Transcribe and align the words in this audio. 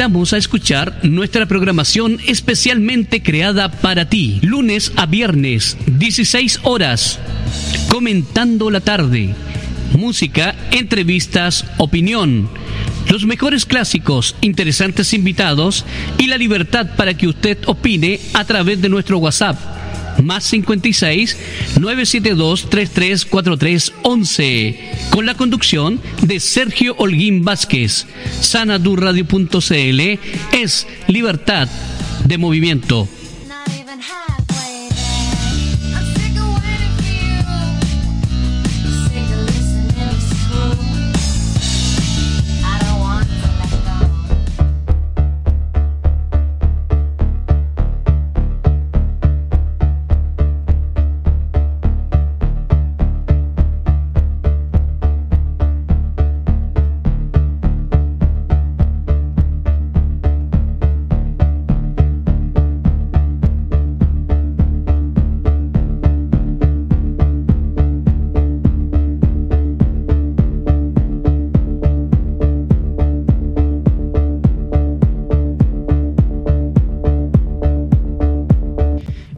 invitamos 0.00 0.32
a 0.32 0.38
escuchar 0.38 0.98
nuestra 1.02 1.44
programación 1.44 2.20
especialmente 2.26 3.22
creada 3.22 3.70
para 3.70 4.08
ti, 4.08 4.38
lunes 4.40 4.92
a 4.96 5.04
viernes, 5.04 5.76
16 5.88 6.60
horas, 6.62 7.18
comentando 7.90 8.70
la 8.70 8.80
tarde, 8.80 9.34
música, 9.92 10.54
entrevistas, 10.70 11.66
opinión, 11.76 12.48
los 13.10 13.26
mejores 13.26 13.66
clásicos, 13.66 14.36
interesantes 14.40 15.12
invitados 15.12 15.84
y 16.16 16.28
la 16.28 16.38
libertad 16.38 16.96
para 16.96 17.12
que 17.12 17.28
usted 17.28 17.58
opine 17.66 18.20
a 18.32 18.46
través 18.46 18.80
de 18.80 18.88
nuestro 18.88 19.18
WhatsApp 19.18 19.79
más 20.22 20.44
56 20.44 21.36
972 21.80 22.70
334311 22.70 24.78
con 25.10 25.26
la 25.26 25.34
conducción 25.34 26.00
de 26.22 26.38
Sergio 26.40 26.94
Holguín 26.98 27.44
Vázquez. 27.44 28.06
Sanadurradio.cl 28.40 30.00
es 30.52 30.86
libertad 31.08 31.68
de 32.24 32.38
movimiento. 32.38 33.06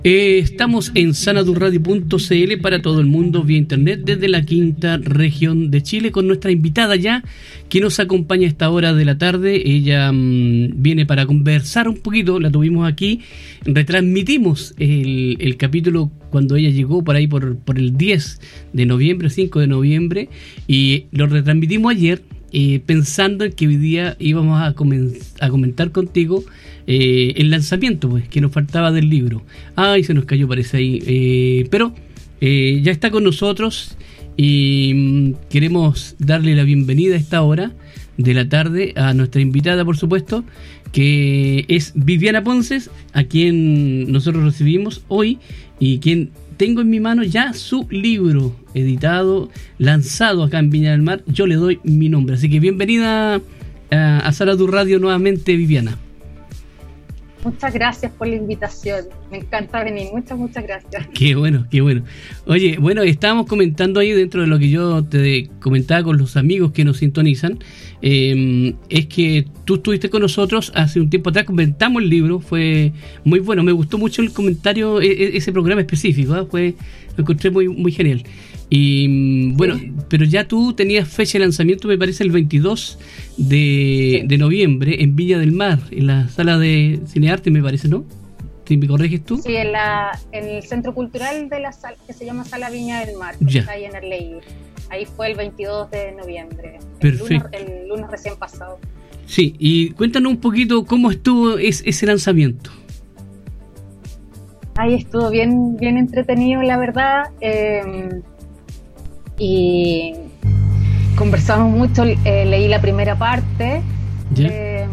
Eh, 0.05 0.39
estamos 0.39 0.91
en 0.97 1.15
sanadurradio.cl 1.15 2.61
para 2.61 2.83
todo 2.83 2.99
el 2.99 3.07
mundo 3.07 3.45
vía 3.45 3.59
internet 3.59 4.01
desde 4.05 4.27
la 4.27 4.43
quinta 4.43 4.97
región 4.97 5.71
de 5.71 5.81
Chile 5.85 6.11
con 6.11 6.27
nuestra 6.27 6.51
invitada 6.51 6.97
ya 6.97 7.23
que 7.69 7.81
nos 7.81 8.01
acompaña 8.01 8.47
a 8.47 8.51
esta 8.51 8.69
hora 8.69 8.95
de 8.95 9.05
la 9.05 9.17
tarde. 9.17 9.63
Ella 9.65 10.11
mm, 10.11 10.83
viene 10.83 11.07
para 11.07 11.25
conversar 11.25 11.89
un 11.89 11.99
poquito, 11.99 12.41
la 12.41 12.51
tuvimos 12.51 12.91
aquí, 12.91 13.21
retransmitimos 13.65 14.75
el, 14.81 15.57
capítulo 15.57 16.11
cuando 16.31 16.57
ella 16.57 16.71
llegó 16.71 17.05
por 17.05 17.15
ahí 17.15 17.29
por, 17.29 17.57
por 17.59 17.79
el 17.79 17.97
10 17.97 18.41
de 18.73 18.87
noviembre, 18.87 19.31
5 19.31 19.61
de 19.61 19.67
noviembre, 19.69 20.29
y 20.67 21.05
lo 21.13 21.29
retransmitimos 21.29 21.93
ayer 21.93 22.23
eh, 22.53 22.81
pensando 22.85 23.45
en 23.45 23.53
que 23.53 23.67
hoy 23.67 23.77
día 23.77 24.17
íbamos 24.19 24.61
a, 24.61 24.75
comentar 24.75 25.91
contigo 25.91 26.45
eh, 26.87 27.33
el 27.37 27.51
lanzamiento, 27.51 28.11
pues, 28.11 28.29
que 28.29 28.41
nos 28.41 28.53
faltaba 28.53 28.93
del 28.93 29.09
libro. 29.09 29.43
Ay, 29.75 30.05
se 30.05 30.15
nos 30.15 30.27
cayó, 30.27 30.47
parece 30.49 30.77
ahí. 30.77 31.03
Eh, 31.07 31.67
pero 31.71 31.95
ya 32.41 32.91
está 32.91 33.11
con 33.11 33.23
nosotros 33.23 33.97
y 34.37 34.93
mm, 34.95 35.35
queremos 35.49 36.17
darle 36.19 36.57
la 36.57 36.65
bienvenida 36.65 37.15
a 37.15 37.19
esta 37.19 37.43
hora 37.43 37.73
de 38.17 38.35
la 38.35 38.49
tarde 38.49 38.93
a 38.97 39.15
nuestra 39.15 39.41
invitada, 39.41 39.85
por 39.85 39.97
supuesto, 39.97 40.45
que 40.93 41.65
es 41.69 41.93
Viviana 41.95 42.45
Ponces, 42.45 42.91
a 43.13 43.25
quien 43.25 44.11
nosotros 44.13 44.45
recibimos 44.45 45.05
hoy 45.09 45.39
y 45.79 45.99
quien 45.99 46.31
tengo 46.63 46.81
en 46.81 46.91
mi 46.91 47.01
mano 47.01 47.25
ya 47.25 47.55
su 47.55 47.89
libro 47.91 48.55
editado, 48.73 49.51
lanzado 49.79 50.45
acá 50.45 50.61
en 50.61 50.71
Viña 50.71 50.93
del 50.93 51.03
Mar. 51.03 51.25
Yo 51.27 51.49
le 51.49 51.57
doy 51.57 51.81
mi 51.83 52.09
nombre. 52.09 52.37
Así 52.37 52.49
que 52.49 52.61
bienvenida 52.61 53.41
a, 53.91 54.19
a 54.19 54.33
Sala 54.33 54.57
Tu 54.57 54.69
Radio 54.69 55.01
nuevamente, 55.01 55.57
Viviana. 55.57 55.99
Muchas 57.45 57.75
gracias 57.75 58.13
por 58.13 58.29
la 58.29 58.37
invitación. 58.37 59.07
Me 59.31 59.39
encanta 59.39 59.83
venir. 59.83 60.09
Muchas, 60.13 60.39
muchas 60.39 60.63
gracias. 60.63 61.09
Qué 61.13 61.35
bueno, 61.35 61.67
qué 61.71 61.81
bueno. 61.81 62.05
Oye, 62.47 62.77
bueno, 62.79 63.03
estábamos 63.03 63.47
comentando 63.47 63.99
ahí 63.99 64.13
dentro 64.13 64.43
de 64.43 64.47
lo 64.47 64.59
que 64.59 64.71
yo 64.71 65.05
te 65.05 65.51
comentaba 65.61 66.05
con 66.05 66.19
los 66.19 66.37
amigos 66.37 66.71
que 66.71 66.85
nos 66.85 66.99
sintonizan. 66.99 67.59
Eh, 68.01 68.75
es 68.89 69.07
que 69.07 69.47
tú 69.65 69.77
estuviste 69.77 70.09
con 70.09 70.23
nosotros 70.23 70.73
hace 70.75 71.01
un 71.01 71.11
tiempo 71.11 71.31
atrás, 71.31 71.45
comentamos 71.45 72.03
el 72.03 72.11
libro, 72.11 72.39
fue 72.39 72.93
muy 73.25 73.41
bueno. 73.41 73.65
Me 73.65 73.73
gustó 73.73 73.99
mucho 73.99 74.23
el 74.23 74.33
comentario, 74.33 75.01
e, 75.01 75.07
e, 75.07 75.37
ese 75.37 75.53
programa 75.53 75.81
específico, 75.81 76.37
¿eh? 76.37 76.47
fue, 76.49 76.75
lo 77.17 77.23
encontré 77.23 77.51
muy, 77.51 77.69
muy 77.69 77.91
genial. 77.91 78.23
Y 78.75 79.53
bueno, 79.53 79.77
sí. 79.77 79.93
pero 80.09 80.25
ya 80.25 80.49
tú 80.49 80.73
tenías 80.73 81.07
fecha 81.07 81.35
de 81.35 81.41
lanzamiento, 81.45 81.89
me 81.89 81.99
parece, 81.99 82.25
el 82.25 82.31
22 82.31 82.99
de, 83.37 84.21
sí. 84.23 84.27
de, 84.27 84.39
noviembre 84.39 85.03
en 85.03 85.15
Villa 85.15 85.39
del 85.39 85.53
Mar, 85.53 85.79
en 85.91 86.07
la 86.07 86.31
sala 86.31 86.57
de 86.57 86.99
cinearte, 87.07 87.51
me 87.51 87.63
parece, 87.63 87.89
¿no? 87.89 88.07
¿Me 88.71 88.87
corriges 88.87 89.23
tú? 89.27 89.37
Sí, 89.37 89.55
en, 89.55 89.73
la, 89.73 90.19
en 90.33 90.49
el 90.49 90.63
Centro 90.63 90.95
Cultural 90.95 91.51
de 91.51 91.61
la 91.61 91.73
sala, 91.73 91.99
que 92.07 92.15
se 92.15 92.25
llama 92.25 92.47
Sala 92.47 92.71
Viña 92.71 93.05
del 93.05 93.19
Mar, 93.19 93.37
que 93.37 93.45
ya. 93.45 93.61
está 93.61 93.73
ahí 93.73 93.85
en 93.85 93.95
Arleí. 93.95 94.37
Ahí 94.89 95.05
fue 95.05 95.31
el 95.31 95.37
22 95.37 95.91
de 95.91 96.13
noviembre, 96.13 96.79
Perfecto. 96.99 97.49
El, 97.53 97.65
lunes, 97.65 97.83
el 97.83 97.89
lunes 97.89 98.11
recién 98.11 98.37
pasado. 98.37 98.79
Sí, 99.27 99.55
y 99.59 99.91
cuéntanos 99.91 100.33
un 100.33 100.39
poquito 100.39 100.87
cómo 100.87 101.11
estuvo 101.11 101.59
ese, 101.59 101.87
ese 101.91 102.07
lanzamiento. 102.07 102.71
Ahí 104.77 104.95
estuvo 104.95 105.29
bien, 105.29 105.77
bien 105.77 105.99
entretenido, 105.99 106.63
la 106.63 106.79
verdad. 106.79 107.25
Eh, 107.43 108.23
y 109.39 110.15
conversamos 111.17 111.71
mucho, 111.71 112.05
eh, 112.05 112.45
leí 112.47 112.69
la 112.69 112.81
primera 112.81 113.17
parte, 113.17 113.83
eh, 114.37 114.87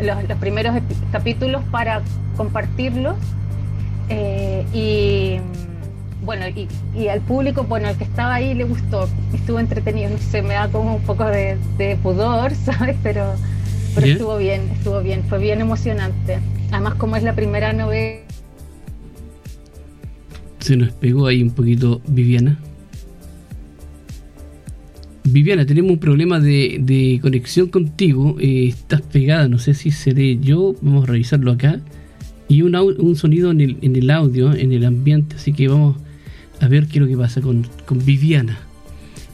los, 0.00 0.28
los, 0.28 0.38
primeros 0.38 0.74
capítulos 1.10 1.62
para 1.70 2.02
compartirlos 2.36 3.16
eh, 4.08 4.64
y 4.72 5.38
bueno, 6.24 6.46
y, 6.48 6.68
y, 6.94 7.08
al 7.08 7.20
público, 7.20 7.64
bueno, 7.64 7.88
al 7.88 7.96
que 7.96 8.04
estaba 8.04 8.34
ahí 8.34 8.54
le 8.54 8.64
gustó, 8.64 9.08
estuvo 9.32 9.58
entretenido, 9.58 10.10
no 10.10 10.18
sé, 10.18 10.40
me 10.42 10.54
da 10.54 10.68
como 10.68 10.96
un 10.96 11.02
poco 11.02 11.24
de, 11.24 11.56
de 11.78 11.96
pudor, 11.96 12.54
¿sabes? 12.64 12.96
Pero, 13.02 13.32
pero 13.94 14.06
yeah. 14.06 14.14
estuvo 14.14 14.36
bien, 14.36 14.68
estuvo 14.70 15.00
bien, 15.00 15.24
fue 15.24 15.38
bien 15.38 15.60
emocionante. 15.60 16.38
Además, 16.70 16.94
como 16.94 17.16
es 17.16 17.22
la 17.22 17.34
primera 17.34 17.72
novela... 17.72 18.20
Se 20.60 20.76
nos 20.76 20.92
pegó 20.92 21.26
ahí 21.26 21.42
un 21.42 21.50
poquito 21.50 22.00
Viviana. 22.06 22.56
Viviana, 25.24 25.64
tenemos 25.64 25.92
un 25.92 25.98
problema 25.98 26.40
de, 26.40 26.78
de 26.80 27.20
conexión 27.22 27.68
contigo. 27.68 28.36
Eh, 28.40 28.68
estás 28.68 29.02
pegada, 29.02 29.48
no 29.48 29.58
sé 29.58 29.74
si 29.74 29.90
seré 29.90 30.38
yo. 30.38 30.74
Vamos 30.82 31.04
a 31.04 31.12
revisarlo 31.12 31.52
acá. 31.52 31.80
Y 32.48 32.62
un, 32.62 32.74
un 32.74 33.16
sonido 33.16 33.50
en 33.50 33.60
el, 33.60 33.76
en 33.82 33.96
el, 33.96 34.10
audio, 34.10 34.52
en 34.52 34.72
el 34.72 34.84
ambiente. 34.84 35.36
Así 35.36 35.52
que 35.52 35.68
vamos 35.68 35.96
a 36.60 36.68
ver 36.68 36.86
qué 36.86 36.98
es 36.98 37.02
lo 37.02 37.08
que 37.08 37.16
pasa 37.16 37.40
con, 37.40 37.66
con 37.86 38.04
Viviana. 38.04 38.58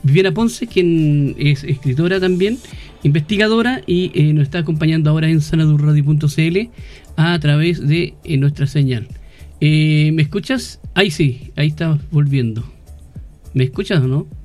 Viviana 0.03 0.33
Ponce, 0.33 0.67
quien 0.67 1.35
es 1.39 1.65
escritora 1.65 2.21
también, 2.21 2.59
investigadora 3.03 3.83
y 3.87 4.13
eh, 4.15 4.33
nos 4.33 4.45
está 4.45 4.61
acompañando 4.61 5.11
ahora 5.11 5.29
en 5.29 5.41
sanadurradio.cl 5.41 6.71
a 7.17 7.39
través 7.41 7.87
de 7.87 8.15
eh, 8.25 8.37
nuestra 8.37 8.67
señal. 8.67 9.09
¿Me 9.61 10.23
escuchas? 10.23 10.81
Ahí 10.95 11.11
sí, 11.11 11.51
ahí 11.57 11.67
está 11.67 11.99
volviendo. 12.13 12.63
¿Me 13.55 13.65
escuchas 13.65 14.01
o 14.01 14.07
no? 14.07 14.38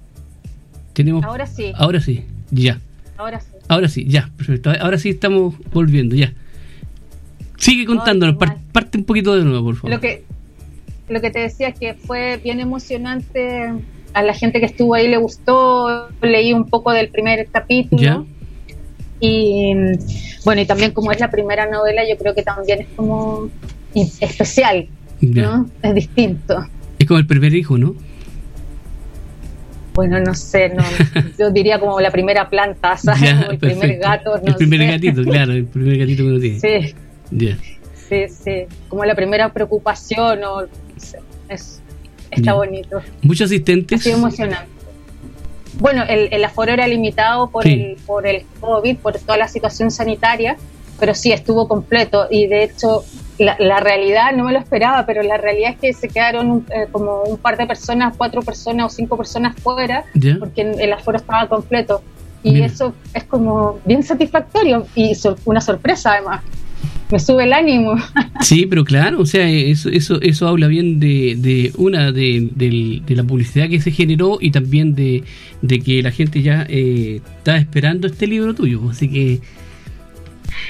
Tenemos... 0.93 1.23
Ahora 1.25 1.45
sí. 1.47 1.71
Ahora 1.75 1.99
sí, 1.99 2.25
ya. 2.51 2.79
Ahora 3.17 3.39
sí. 3.39 3.47
Ahora 3.67 3.87
sí, 3.87 4.05
ya, 4.07 4.29
perfecto. 4.37 4.71
Ahora 4.79 4.97
sí 4.97 5.09
estamos 5.09 5.55
volviendo, 5.71 6.15
ya. 6.15 6.33
Sigue 7.57 7.85
contándonos, 7.85 8.37
par, 8.37 8.57
parte 8.71 8.97
un 8.97 9.05
poquito 9.05 9.35
de 9.35 9.43
nuevo, 9.43 9.65
por 9.65 9.75
favor. 9.75 9.91
Lo 9.91 9.99
que, 10.01 10.23
lo 11.09 11.21
que 11.21 11.31
te 11.31 11.39
decía 11.39 11.69
es 11.69 11.79
que 11.79 11.93
fue 11.93 12.37
bien 12.43 12.59
emocionante. 12.59 13.71
A 14.13 14.21
la 14.21 14.33
gente 14.33 14.59
que 14.59 14.65
estuvo 14.65 14.93
ahí 14.93 15.07
le 15.07 15.17
gustó. 15.17 16.09
Leí 16.21 16.53
un 16.53 16.65
poco 16.65 16.91
del 16.91 17.09
primer 17.09 17.47
capítulo. 17.47 18.01
¿Ya? 18.01 18.23
Y 19.19 19.73
bueno, 20.43 20.61
y 20.61 20.65
también 20.65 20.91
como 20.91 21.13
es 21.13 21.19
la 21.21 21.31
primera 21.31 21.65
novela, 21.69 22.01
yo 22.07 22.17
creo 22.17 22.35
que 22.35 22.43
también 22.43 22.81
es 22.81 22.87
como 22.97 23.49
especial, 23.95 24.89
¿no? 25.21 25.69
Es 25.81 25.95
distinto. 25.95 26.65
Es 26.99 27.07
como 27.07 27.19
el 27.19 27.25
primer 27.25 27.55
hijo, 27.55 27.77
¿no? 27.77 27.95
Bueno, 29.93 30.19
no 30.19 30.33
sé, 30.33 30.69
no, 30.69 30.83
yo 31.39 31.51
diría 31.51 31.79
como 31.79 31.99
la 32.01 32.09
primera 32.11 32.49
planta, 32.49 32.97
¿sabes? 32.97 33.21
Ya, 33.21 33.31
como 33.39 33.51
el 33.51 33.57
perfecto. 33.59 33.79
primer 33.81 33.99
gato, 33.99 34.37
no 34.37 34.47
El 34.47 34.55
primer 34.55 34.79
sé. 34.79 34.87
gatito, 34.87 35.23
claro, 35.23 35.51
el 35.53 35.65
primer 35.65 35.97
gatito 35.99 36.23
que 36.23 36.29
uno 36.29 36.39
tiene. 36.39 36.59
Sí, 36.59 36.95
Ya. 37.31 37.57
sí, 38.09 38.25
sí, 38.29 38.63
como 38.89 39.05
la 39.05 39.15
primera 39.15 39.49
preocupación, 39.53 40.43
o, 40.43 40.61
es, 41.49 41.81
está 42.31 42.41
Ya. 42.41 42.53
bonito. 42.53 43.01
Muchos 43.21 43.41
Ha 43.41 43.45
asistentes. 43.53 44.01
sido 44.03 44.17
emocionante. 44.17 44.67
Bueno, 45.79 46.03
el, 46.07 46.29
el 46.31 46.43
aforo 46.43 46.71
era 46.71 46.87
limitado 46.87 47.49
por, 47.49 47.63
Sí. 47.63 47.71
el, 47.73 47.95
por 48.05 48.27
el 48.27 48.43
COVID, 48.59 48.97
por 48.97 49.17
toda 49.17 49.37
la 49.37 49.47
situación 49.47 49.89
sanitaria, 49.91 50.55
pero 50.99 51.15
sí 51.15 51.31
estuvo 51.31 51.67
completo 51.67 52.27
y 52.29 52.45
de 52.47 52.63
hecho 52.63 53.03
la, 53.39 53.79
realidad, 53.79 54.31
no 54.35 54.43
me 54.43 54.53
lo 54.53 54.59
esperaba, 54.59 55.05
pero 55.05 55.23
la 55.23 55.37
realidad 55.37 55.71
es 55.71 55.79
que 55.79 55.93
se 55.93 56.07
quedaron 56.07 56.65
eh, 56.69 56.87
como 56.91 57.23
un 57.23 57.37
par 57.37 57.57
de 57.57 57.65
personas, 57.65 58.13
cuatro 58.17 58.41
personas 58.41 58.85
o 58.87 58.95
cinco 58.95 59.17
personas 59.17 59.55
fuera, 59.59 60.05
porque 60.39 60.61
el 60.61 60.93
aforo 60.93 61.17
estaba 61.17 61.47
completo. 61.47 62.01
Y 62.43 62.61
eso 62.61 62.93
es 63.13 63.23
como 63.23 63.79
bien 63.85 64.03
satisfactorio 64.03 64.85
y 64.95 65.13
una 65.45 65.61
sorpresa 65.61 66.11
además. 66.13 66.43
Me 67.09 67.19
sube 67.19 67.43
el 67.43 67.53
ánimo. 67.53 67.95
Sí, 68.41 68.65
pero 68.65 68.83
claro, 68.83 69.21
o 69.21 69.25
sea, 69.25 69.47
eso 69.47 69.87
eso, 69.87 70.19
eso 70.21 70.47
habla 70.49 70.67
bien 70.67 70.99
de, 70.99 71.35
de 71.37 71.71
una, 71.77 72.11
de, 72.11 72.49
de, 72.53 73.15
la 73.15 73.23
publicidad 73.23 73.69
que 73.69 73.79
se 73.79 73.91
generó 73.91 74.37
y 74.41 74.51
también 74.51 74.95
de, 74.95 75.23
que 75.79 76.01
la 76.01 76.11
gente 76.11 76.41
ya 76.41 76.65
eh, 76.67 77.21
está 77.37 77.55
esperando 77.55 78.07
este 78.07 78.27
libro 78.27 78.53
tuyo. 78.53 78.81
Así 78.89 79.07
que 79.07 79.39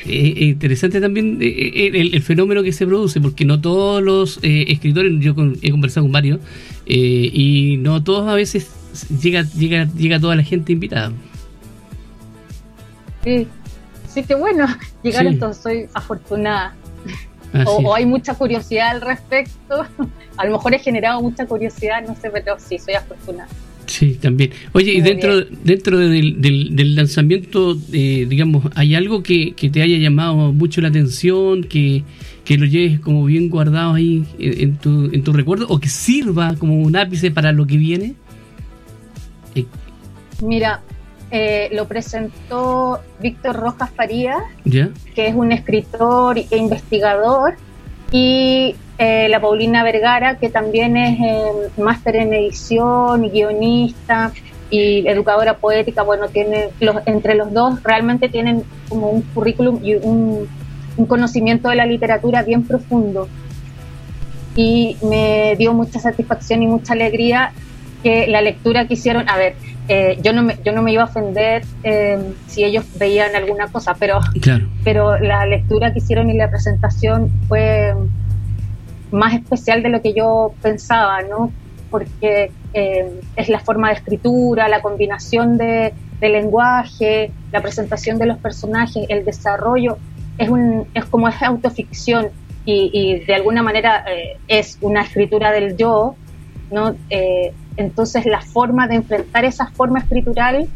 es 0.06 0.42
interesante 0.42 1.00
también 1.02 1.40
eh, 1.42 1.48
eh, 1.48 2.10
el, 2.14 2.22
fenómeno 2.22 2.64
que 2.64 2.72
se 2.72 2.86
produce, 2.86 3.22
porque 3.22 3.46
no 3.46 3.62
todos 3.62 4.02
los 4.02 4.40
escritores, 4.42 5.14
yo 5.20 5.36
he 5.62 5.72
conversado 5.72 6.06
con 6.06 6.12
varios, 6.12 6.40
y 6.86 7.78
no 7.80 8.04
todos 8.04 8.30
a 8.30 8.36
veces 8.36 8.72
llega, 9.22 9.44
llega, 9.44 9.88
llega 9.96 10.20
toda 10.20 10.36
la 10.36 10.44
gente 10.44 10.74
invitada. 10.74 11.12
Sí, 13.24 13.48
sí 14.08 14.24
que 14.24 14.36
bueno, 14.36 14.68
llegar 15.04 15.26
entonces 15.26 15.64
soy 15.64 15.90
afortunada. 15.94 16.76
O, 17.68 17.94
hay 17.94 18.06
mucha 18.06 18.34
curiosidad 18.34 18.90
al 18.92 19.02
respecto. 19.02 19.86
A 20.38 20.46
lo 20.46 20.54
mejor 20.54 20.74
he 20.74 20.80
generado 20.80 21.22
mucha 21.22 21.46
curiosidad, 21.46 22.04
no 22.08 22.16
sé, 22.16 22.32
pero 22.32 22.58
sí, 22.58 22.80
soy 22.80 22.96
afortunada. 22.96 23.48
Sí, 23.94 24.16
también. 24.16 24.50
Oye, 24.72 24.92
y 24.92 25.02
dentro, 25.02 25.42
dentro 25.64 26.00
del, 26.00 26.42
del, 26.42 26.96
lanzamiento, 26.96 27.78
eh, 27.92 28.26
digamos, 28.28 28.66
¿hay 28.74 28.96
algo 28.96 29.22
que, 29.22 29.54
te 29.72 29.84
haya 29.84 29.98
llamado 30.00 30.52
mucho 30.52 30.82
la 30.82 30.88
atención, 30.88 31.64
que, 31.64 32.04
que 32.44 32.58
lo 32.58 32.66
lleves 32.66 33.00
como 33.00 33.24
bien 33.26 33.50
guardado 33.50 33.94
ahí 33.94 34.26
en, 34.40 34.78
tu, 34.78 35.12
en 35.14 35.24
tu 35.24 35.32
recuerdo, 35.32 35.68
o 35.70 35.80
que 35.80 35.90
sirva 35.90 36.56
como 36.56 36.82
un 36.82 36.96
ápice 36.96 37.30
para 37.30 37.52
lo 37.52 37.68
que 37.68 37.78
viene? 37.78 38.16
Eh, 39.54 39.68
Mira, 40.42 40.82
eh, 41.30 41.70
lo 41.72 41.88
presentó 41.88 43.00
Víctor 43.22 43.58
Rojas 43.58 43.92
Faría, 43.96 44.38
que 44.66 45.28
es 45.28 45.36
un 45.36 45.52
escritor 45.52 46.40
e 46.40 46.58
investigador, 46.58 47.58
y 48.14 48.76
eh, 49.00 49.28
la 49.28 49.42
Paulina 49.42 49.84
Vergara, 49.84 50.38
que 50.38 50.50
también 50.50 50.96
es 50.96 51.20
eh, 51.20 51.82
máster 51.82 52.16
en 52.16 52.32
edición 52.32 53.28
guionista 53.30 54.32
y 54.70 55.08
educadora 55.08 55.58
poética. 55.58 56.04
Bueno, 56.04 56.28
tiene 56.28 56.70
los, 56.80 56.98
entre 57.08 57.34
los 57.34 57.52
dos 57.52 57.82
realmente 57.82 58.30
tienen 58.30 58.64
como 58.88 59.10
un 59.10 59.24
currículum 59.24 59.80
y 59.84 59.96
un, 59.96 60.48
un 60.96 61.06
conocimiento 61.08 61.70
de 61.70 61.76
la 61.76 61.88
literatura 61.88 62.44
bien 62.44 62.64
profundo. 62.64 63.28
Y 64.56 64.96
me 65.02 65.56
dio 65.58 65.74
mucha 65.74 66.00
satisfacción 66.00 66.62
y 66.62 66.68
mucha 66.68 66.94
alegría 66.94 67.52
que 68.04 68.28
la 68.28 68.42
lectura 68.42 68.88
que 68.88 68.94
hicieron, 68.94 69.28
a 69.28 69.38
ver, 69.38 69.56
eh, 69.90 70.18
yo, 70.22 70.32
no 70.32 70.44
me, 70.44 70.58
yo 70.64 70.72
no 70.72 70.82
me 70.82 70.94
iba 70.94 71.04
a 71.04 71.06
ofender 71.06 71.64
eh, 71.84 72.34
si 72.48 72.64
ellos 72.64 72.86
veían 72.98 73.36
alguna 73.36 73.68
cosa, 73.68 73.96
pero, 74.00 74.22
pero 74.84 75.20
la 75.20 75.46
lectura 75.46 75.92
que 75.92 76.00
hicieron 76.00 76.30
y 76.30 76.38
la 76.38 76.50
presentación 76.50 77.30
fue 77.50 77.94
más 79.12 79.34
especial 79.34 79.84
de 79.84 79.90
lo 79.90 80.02
que 80.02 80.14
yo 80.14 80.54
pensaba, 80.62 81.22
¿no? 81.24 81.52
Porque 81.90 82.52
eh, 82.74 83.22
es 83.36 83.50
la 83.50 83.60
forma 83.60 83.90
de 83.90 83.96
escritura, 83.96 84.70
la 84.70 84.82
combinación 84.82 85.58
de, 85.58 85.94
lenguaje, 86.22 87.32
la 87.52 87.62
presentación 87.62 88.18
de 88.18 88.26
los 88.26 88.38
personajes, 88.38 89.06
el 89.10 89.26
desarrollo, 89.26 89.98
es, 90.38 90.48
un, 90.48 90.88
es 90.94 91.04
como 91.04 91.28
es 91.28 91.42
autoficción 91.44 92.30
y, 92.64 92.90
y 92.94 93.26
de 93.26 93.36
alguna 93.36 93.62
manera 93.62 94.06
es 94.48 94.78
una 94.80 95.02
escritura 95.02 95.52
del 95.52 95.76
yo, 95.76 96.16
¿no? 96.72 96.96
Entonces 97.78 98.26
la 98.26 98.42
forma 98.42 98.88
de 98.88 98.96
enfrentar 98.96 99.46
esa 99.46 99.68
forma 99.68 100.00
escritural 100.00 100.68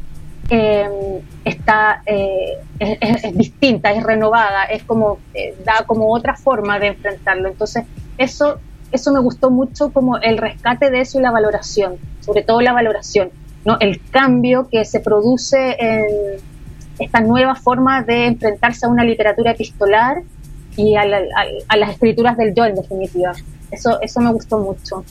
eh, 0.49 1.21
está, 1.43 2.01
eh, 2.05 2.57
es, 2.79 3.37
distinta, 3.37 3.91
es 3.91 4.03
renovada, 4.03 4.63
es 4.63 4.83
como, 4.83 5.19
eh, 5.33 5.55
da 5.65 5.83
como 5.85 6.13
otra 6.13 6.35
forma 6.35 6.79
de 6.79 6.87
enfrentarlo. 6.87 7.49
Entonces 7.49 7.83
eso, 8.17 8.59
eso 8.91 9.11
me 9.11 9.19
gustó 9.19 9.49
mucho 9.49 9.91
como 9.91 10.17
el 10.17 10.37
rescate 10.37 10.89
de 10.89 11.01
eso 11.01 11.19
y 11.19 11.21
la 11.21 11.31
valoración, 11.31 11.97
sobre 12.21 12.43
todo 12.43 12.61
la 12.61 12.73
valoración, 12.73 13.29
¿no? 13.65 13.77
el 13.79 14.01
cambio 14.09 14.69
que 14.69 14.85
se 14.85 15.01
produce 15.01 15.75
en 15.79 16.05
esta 16.97 17.19
nueva 17.19 17.55
forma 17.55 18.01
de 18.01 18.27
enfrentarse 18.27 18.85
a 18.85 18.89
una 18.89 19.03
literatura 19.03 19.51
epistolar 19.51 20.23
y 20.77 20.95
a, 20.95 21.01
a 21.67 21.77
las 21.77 21.89
escrituras 21.91 22.37
del 22.37 22.55
yo 22.55 22.65
en 22.65 22.75
definitiva. 22.75 23.33
Eso, 23.69 23.99
eso 24.01 24.21
me 24.21 24.31
gustó 24.31 24.59
mucho 24.59 25.03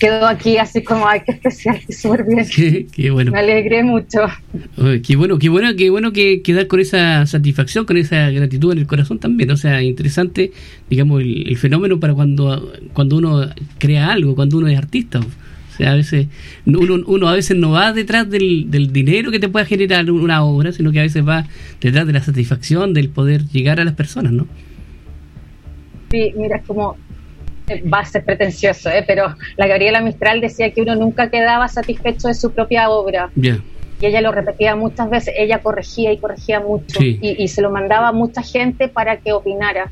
quedó 0.00 0.26
aquí 0.26 0.56
así 0.56 0.82
como, 0.82 1.06
ay, 1.06 1.20
qué 1.24 1.32
especial, 1.32 1.80
qué 1.86 1.92
súper 1.92 2.24
bien. 2.24 2.46
Qué, 2.92 3.10
bueno. 3.10 3.30
Me 3.30 3.38
alegré 3.38 3.84
mucho. 3.84 4.20
qué 5.06 5.14
bueno, 5.14 5.38
qué 5.38 5.48
bueno, 5.48 5.76
qué 5.76 5.90
bueno 5.90 6.12
que 6.12 6.42
quedar 6.42 6.66
con 6.66 6.80
esa 6.80 7.26
satisfacción, 7.26 7.84
con 7.84 7.96
esa 7.96 8.30
gratitud 8.30 8.72
en 8.72 8.78
el 8.78 8.86
corazón 8.86 9.20
también. 9.20 9.50
O 9.50 9.56
sea, 9.56 9.82
interesante, 9.82 10.50
digamos, 10.88 11.20
el, 11.20 11.56
fenómeno 11.58 12.00
para 12.00 12.14
cuando, 12.14 12.72
cuando 12.94 13.18
uno 13.18 13.46
crea 13.78 14.10
algo, 14.10 14.34
cuando 14.34 14.58
uno 14.58 14.66
es 14.66 14.78
artista. 14.78 15.20
O 15.20 15.76
sea, 15.76 15.92
a 15.92 15.94
veces, 15.94 16.26
uno, 16.66 17.04
uno 17.06 17.28
a 17.28 17.34
veces 17.34 17.56
no 17.56 17.70
va 17.70 17.92
detrás 17.92 18.28
del, 18.28 18.70
del 18.70 18.92
dinero 18.92 19.30
que 19.30 19.38
te 19.38 19.48
pueda 19.48 19.66
generar 19.66 20.10
una 20.10 20.42
obra, 20.42 20.72
sino 20.72 20.90
que 20.90 21.00
a 21.00 21.02
veces 21.02 21.26
va 21.26 21.46
detrás 21.80 22.06
de 22.06 22.14
la 22.14 22.22
satisfacción, 22.22 22.94
del 22.94 23.10
poder 23.10 23.46
llegar 23.46 23.78
a 23.80 23.84
las 23.84 23.94
personas, 23.94 24.32
¿no? 24.32 24.46
Sí, 26.10 26.32
mira, 26.36 26.56
es 26.56 26.66
como 26.66 26.96
va 27.92 28.00
a 28.00 28.04
ser 28.04 28.24
pretencioso, 28.24 28.90
¿eh? 28.90 29.04
pero 29.06 29.34
la 29.56 29.66
Gabriela 29.66 30.00
Mistral 30.00 30.40
decía 30.40 30.70
que 30.72 30.82
uno 30.82 30.94
nunca 30.94 31.30
quedaba 31.30 31.68
satisfecho 31.68 32.28
de 32.28 32.34
su 32.34 32.52
propia 32.52 32.90
obra. 32.90 33.30
Y 33.34 34.06
ella 34.06 34.20
lo 34.22 34.32
repetía 34.32 34.76
muchas 34.76 35.10
veces, 35.10 35.34
ella 35.36 35.58
corregía 35.58 36.12
y 36.12 36.18
corregía 36.18 36.60
mucho 36.60 37.00
y, 37.02 37.48
se 37.48 37.60
lo 37.60 37.70
mandaba 37.70 38.08
a 38.08 38.12
mucha 38.12 38.42
gente 38.42 38.88
para 38.88 39.18
que 39.18 39.32
opinara. 39.32 39.90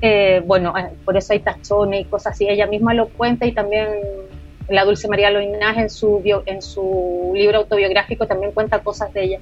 Eh, 0.00 0.42
bueno, 0.44 0.76
eh, 0.76 0.90
por 1.04 1.16
eso 1.16 1.32
hay 1.32 1.38
tachones 1.38 2.02
y 2.02 2.04
cosas 2.04 2.32
así. 2.32 2.48
Ella 2.48 2.66
misma 2.66 2.94
lo 2.94 3.08
cuenta 3.08 3.46
y 3.46 3.52
también 3.52 3.86
la 4.68 4.84
Dulce 4.84 5.08
María 5.08 5.30
Loinás 5.30 5.76
en 5.76 5.90
su, 5.90 6.20
en 6.46 6.62
su 6.62 7.32
libro 7.34 7.58
autobiográfico 7.58 8.26
también 8.26 8.52
cuenta 8.52 8.80
cosas 8.80 9.12
de 9.12 9.24
ella. 9.24 9.38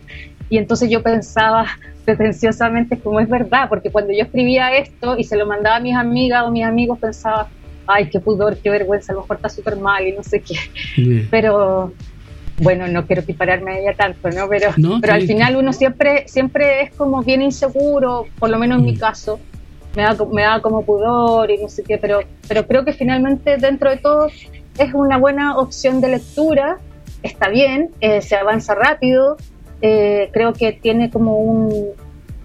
Y 0.50 0.58
entonces 0.58 0.90
yo 0.90 1.02
pensaba 1.02 1.66
pretenciosamente 2.04 2.98
como 2.98 3.20
es 3.20 3.28
verdad, 3.28 3.68
porque 3.68 3.90
cuando 3.90 4.12
yo 4.12 4.24
escribía 4.24 4.76
esto 4.76 5.16
y 5.16 5.24
se 5.24 5.36
lo 5.36 5.46
mandaba 5.46 5.76
a 5.76 5.80
mis 5.80 5.96
amigas 5.96 6.44
o 6.44 6.50
mis 6.50 6.64
amigos 6.64 6.98
pensaba, 6.98 7.48
ay, 7.86 8.08
qué 8.10 8.20
pudor, 8.20 8.56
qué 8.58 8.70
vergüenza, 8.70 9.12
a 9.12 9.16
lo 9.16 9.22
mejor 9.22 9.36
está 9.36 9.48
súper 9.48 9.76
mal 9.76 10.06
y 10.06 10.12
no 10.12 10.22
sé 10.22 10.40
qué. 10.40 11.26
Pero 11.30 11.92
bueno, 12.58 12.86
no 12.86 13.06
quiero 13.06 13.22
equipararme 13.22 13.72
a 13.72 13.78
ella 13.78 13.94
tanto, 13.96 14.30
¿no? 14.30 14.48
Pero, 14.48 14.70
pero 15.00 15.14
al 15.14 15.22
final 15.22 15.56
uno 15.56 15.72
siempre, 15.72 16.24
siempre 16.28 16.82
es 16.82 16.94
como 16.94 17.22
bien 17.22 17.42
inseguro, 17.42 18.26
por 18.38 18.50
lo 18.50 18.58
menos 18.58 18.78
en 18.78 18.84
mi 18.84 18.92
mm. 18.92 18.98
caso, 18.98 19.40
me 19.96 20.02
da, 20.02 20.16
me 20.30 20.42
da 20.42 20.60
como 20.60 20.84
pudor 20.84 21.50
y 21.50 21.58
no 21.58 21.68
sé 21.68 21.82
qué, 21.82 21.98
pero, 21.98 22.20
pero 22.48 22.66
creo 22.66 22.84
que 22.84 22.92
finalmente 22.92 23.56
dentro 23.56 23.90
de 23.90 23.96
todo 23.96 24.28
es 24.78 24.94
una 24.94 25.18
buena 25.18 25.58
opción 25.58 26.00
de 26.00 26.08
lectura, 26.08 26.78
está 27.22 27.48
bien, 27.48 27.90
eh, 28.00 28.22
se 28.22 28.36
avanza 28.36 28.74
rápido, 28.74 29.36
eh, 29.80 30.30
creo 30.32 30.52
que 30.52 30.72
tiene 30.72 31.10
como 31.10 31.38
un... 31.38 31.88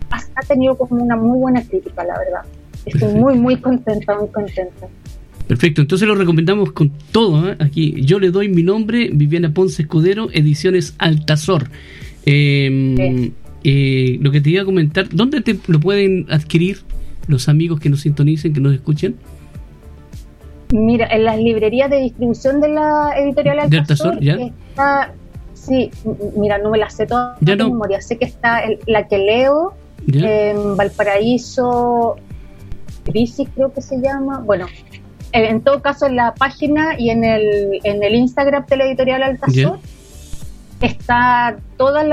ha 0.10 0.42
tenido 0.42 0.78
como 0.78 1.02
una 1.02 1.16
muy 1.16 1.40
buena 1.40 1.62
crítica, 1.62 2.04
la 2.04 2.18
verdad. 2.18 2.42
Estoy 2.86 3.14
muy, 3.14 3.36
muy 3.36 3.58
contenta, 3.58 4.18
muy 4.18 4.30
contenta. 4.30 4.88
Perfecto, 5.48 5.82
entonces 5.82 6.08
lo 6.08 6.16
recomendamos 6.16 6.74
con 6.74 6.92
todo. 7.12 7.50
¿eh? 7.50 7.56
Aquí 7.60 7.96
yo 8.02 8.20
le 8.20 8.32
doy 8.32 8.50
mi 8.50 8.64
nombre, 8.64 9.10
Viviana 9.14 9.54
Ponce 9.54 9.84
Escudero, 9.84 10.28
Ediciones 10.34 10.96
Altazor. 10.98 11.70
Em, 12.26 13.32
eh, 13.64 14.18
lo 14.22 14.32
que 14.32 14.42
te 14.42 14.50
iba 14.50 14.64
a 14.64 14.66
comentar, 14.66 15.08
¿dónde 15.10 15.42
te 15.42 15.58
lo 15.68 15.80
pueden 15.80 16.26
adquirir 16.30 16.80
los 17.28 17.48
amigos 17.48 17.80
que 17.80 17.90
nos 17.90 18.02
sintonicen, 18.02 18.54
que 18.54 18.60
nos 18.60 18.74
escuchen? 18.74 19.16
Mira, 20.74 21.08
en 21.08 21.24
las 21.24 21.38
librerías 21.38 21.90
de 21.90 22.02
distribución 22.02 22.60
de 22.60 22.68
la 22.70 23.14
editorial 23.18 23.60
Altazor, 23.60 24.20
¿ya? 24.20 24.36
está, 24.70 25.14
sí, 25.54 25.90
mira, 26.36 26.58
no 26.58 26.72
me 26.72 26.78
la 26.78 26.90
sé 26.90 27.06
toda 27.06 27.38
de 27.40 27.56
memoria, 27.56 28.02
sé 28.02 28.18
que 28.18 28.26
está 28.26 28.64
la 28.86 29.08
que 29.08 29.18
leo 29.18 29.76
en 30.08 30.76
Valparaíso, 30.76 32.18
Crisis 33.06 33.48
creo 33.56 33.72
que 33.72 33.82
se 33.82 34.02
llama, 34.02 34.42
bueno, 34.46 34.68
en 35.46 35.62
todo 35.62 35.82
caso 35.82 36.08
en 36.08 36.16
la 36.16 36.34
página 36.34 37.00
y 37.00 37.10
en 37.10 37.24
el, 37.24 37.80
en 37.84 38.04
el 38.04 38.16
Instagram 38.16 38.66
de 38.66 38.78
la 38.78 38.86
editorial 38.86 39.24
Altazor 39.24 39.80
está 40.82 41.58
todas 41.78 42.06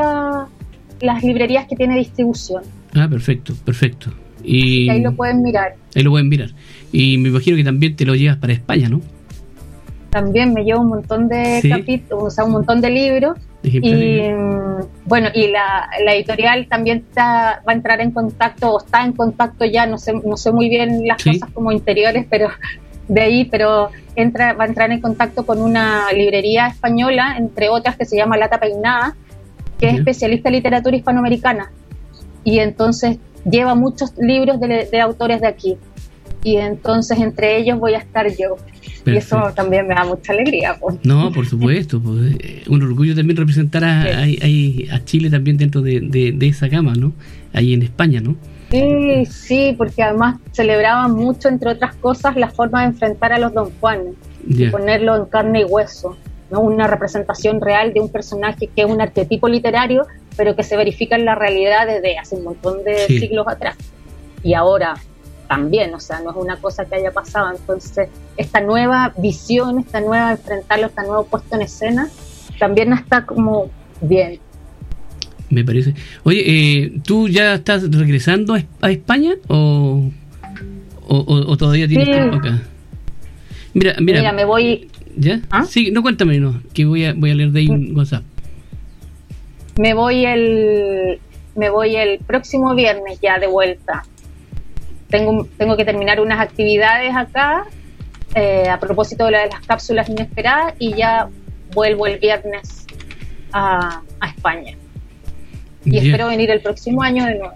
las 1.01 1.23
librerías 1.23 1.67
que 1.67 1.77
tiene 1.77 1.97
distribución. 1.97 2.63
Ah, 2.95 3.09
perfecto, 3.09 3.55
perfecto. 3.65 4.11
Y 4.43 4.89
ahí 4.91 5.01
lo 5.01 5.15
pueden 5.15 5.43
mirar. 5.43 5.75
Ahí 5.95 6.03
lo 6.03 6.11
pueden 6.11 6.29
mirar. 6.29 6.51
Y 6.93 7.19
me 7.19 7.31
imagino 7.31 7.57
que 7.57 7.65
también 7.65 7.97
te 7.97 8.05
lo 8.05 8.15
llevas 8.15 8.37
para 8.37 8.53
España, 8.53 8.89
¿no? 8.89 9.01
también 10.15 10.55
me 10.55 10.63
llevo 10.63 10.83
un 10.83 10.91
montón 10.91 11.27
de 11.27 11.61
capítulos, 11.69 12.23
o 12.23 12.31
sea, 12.31 12.45
un 12.45 12.53
montón 12.53 12.81
de 12.81 12.89
libros. 12.89 13.37
Y 13.65 14.21
mm, 14.31 15.07
bueno, 15.07 15.29
y 15.35 15.49
la, 15.49 15.89
editorial 16.15 16.69
también 16.69 16.99
está, 16.99 17.63
va 17.67 17.73
a 17.73 17.75
entrar 17.75 18.01
en 18.01 18.13
contacto 18.13 18.75
o 18.75 18.79
está 18.79 19.05
en 19.05 19.13
contacto 19.13 19.65
ya, 19.65 19.87
no 19.87 19.99
sé, 19.99 20.13
no 20.13 20.37
sé 20.37 20.53
muy 20.53 20.69
bien 20.69 21.09
las 21.09 21.23
cosas 21.23 21.51
como 21.53 21.73
interiores, 21.73 22.27
pero 22.31 22.49
de 23.09 23.21
ahí, 23.21 23.45
pero 23.45 23.91
entra, 24.17 24.53
va 24.53 24.65
a 24.65 24.67
entrar 24.67 24.91
en 24.91 25.01
contacto 25.01 25.45
con 25.45 25.61
una 25.61 26.13
librería 26.13 26.69
española, 26.69 27.37
entre 27.39 27.69
otras, 27.69 27.97
que 27.97 28.05
se 28.05 28.17
llama 28.17 28.37
Lata 28.37 28.59
Peinada, 28.59 29.17
que 29.79 29.89
es 29.89 29.99
especialista 29.99 30.49
en 30.49 30.57
literatura 30.57 30.97
hispanoamericana. 30.97 31.71
Y 32.45 32.59
entonces 32.59 33.19
lleva 33.45 33.75
muchos 33.75 34.15
libros 34.19 34.61
de 34.61 35.01
autores 35.01 35.41
de 35.41 35.47
aquí 35.47 35.77
y 36.45 36.57
entonces 36.57 37.19
entre 37.19 37.57
ellos 37.59 37.81
voy 37.81 37.95
a 37.95 37.99
estar 37.99 38.27
yo. 38.29 38.57
Y 39.07 39.17
eso 39.17 39.53
también 39.57 39.87
me 39.87 39.95
da 39.95 40.05
mucha 40.05 40.33
alegría. 40.33 40.77
Pues. 40.79 40.97
No, 41.03 41.33
por 41.33 41.47
supuesto. 41.47 42.01
Pues, 42.01 42.37
un 42.69 42.83
orgullo 42.83 43.15
también 43.15 43.37
representar 43.37 43.85
a, 43.85 44.23
a, 44.23 45.05
Chile 45.05 45.31
también 45.31 45.57
dentro 45.57 45.81
de, 45.83 46.37
esa 46.43 46.69
gama, 46.69 46.95
¿no? 46.95 47.13
Ahí 47.53 47.73
en 47.73 47.83
España, 47.83 48.21
¿no? 48.21 48.37
Sí, 48.71 49.27
sí, 49.27 49.75
porque 49.77 50.03
además 50.03 50.41
celebraban 50.53 51.13
mucho, 51.13 51.49
entre 51.49 51.71
otras 51.71 51.95
cosas, 51.97 52.37
la 52.37 52.51
forma 52.51 52.81
de 52.81 52.89
enfrentar 52.89 53.33
a 53.33 53.39
los 53.39 53.53
Don 53.53 53.71
Juanes, 53.79 54.15
ponerlo 54.71 55.17
en 55.17 55.27
carne 55.27 55.61
y 55.61 55.65
hueso, 55.65 56.17
¿no? 56.51 56.61
Una 56.61 56.87
representación 56.87 57.61
real 57.61 57.93
de 57.93 58.01
un 58.01 58.09
personaje 58.09 58.69
que 58.69 58.83
es 58.83 58.91
un 58.91 59.01
arquetipo 59.01 59.49
literario, 59.49 60.07
pero 60.37 60.57
que 60.57 60.63
se 60.63 60.77
verifica 60.77 61.15
en 61.17 61.25
la 61.25 61.35
realidad 61.35 61.87
desde 61.87 62.19
hace 62.19 62.37
un 62.37 62.45
montón 62.45 62.83
de 62.85 63.07
siglos 63.07 63.47
atrás. 63.49 63.77
Y 64.43 64.55
ahora, 64.55 64.95
también, 65.49 65.95
o 65.95 66.01
sea, 66.01 66.21
no 66.21 66.31
es 66.31 66.37
una 66.37 66.57
cosa 66.57 66.85
que 66.85 66.97
haya 66.97 67.13
pasado. 67.13 67.51
Entonces, 67.51 68.09
esta 68.37 68.61
nueva 68.61 69.13
visión, 69.17 69.79
esta 69.79 70.01
nueva 70.01 70.33
enfrentarlo, 70.33 70.87
este 70.87 71.03
nuevo 71.03 71.25
puesto 71.25 71.55
en 71.55 71.63
escena, 71.63 72.09
también 72.59 72.93
está 72.93 73.25
como 73.25 73.71
bien. 74.01 74.41
Me 75.55 75.65
parece. 75.65 75.95
Oye, 76.25 76.43
eh, 76.47 76.93
¿tú 77.05 77.29
ya 77.29 77.55
estás 77.55 77.91
regresando 77.91 78.55
a 78.81 78.91
España 78.91 79.35
o, 79.49 80.11
o, 81.07 81.57
todavía 81.57 81.87
tienes 81.87 82.09
tiempo 82.09 82.37
acá? 82.37 82.63
Mira, 83.73 83.95
mira, 84.01 84.33
me 84.33 84.45
voy. 84.45 84.89
¿Ya? 85.17 85.41
¿Ah? 85.51 85.65
Sí, 85.65 85.91
no 85.93 86.03
cuéntame, 86.03 86.41
no, 86.41 86.61
que 86.73 86.85
voy 86.85 87.05
a, 87.05 87.15
voy 87.15 87.31
a 87.31 87.35
leer 87.35 87.51
de 87.51 87.61
ahí 87.61 87.69
un. 87.69 87.97
WhatsApp. 87.97 88.25
Me 89.79 89.95
voy 89.95 90.27
el 90.27 91.21
me 91.57 91.71
voy 91.71 91.95
el 91.97 92.19
próximo 92.19 92.75
viernes 92.75 93.21
ya 93.21 93.39
de 93.39 93.47
vuelta 93.47 94.03
tengo, 95.15 95.47
tengo 95.57 95.77
que 95.77 95.85
terminar 95.85 96.21
unas 96.21 96.41
actividades 96.41 97.15
acá 97.15 97.67
eh, 98.35 98.69
a 98.69 98.81
propósito 98.81 99.27
de, 99.27 99.39
de 99.39 99.47
las 99.47 99.61
cápsulas 99.65 100.09
inesperadas 100.09 100.75
y 100.81 100.95
ya 100.95 101.29
vuelvo 101.73 102.09
el 102.09 102.19
viernes 102.19 102.87
a, 103.53 104.03
España. 104.27 104.77
Y 105.85 105.99
espero 105.99 106.29
venir 106.29 106.51
el 106.51 106.61
próximo 106.61 107.03
año 107.03 107.25
de 107.25 107.39
nuevo. 107.39 107.53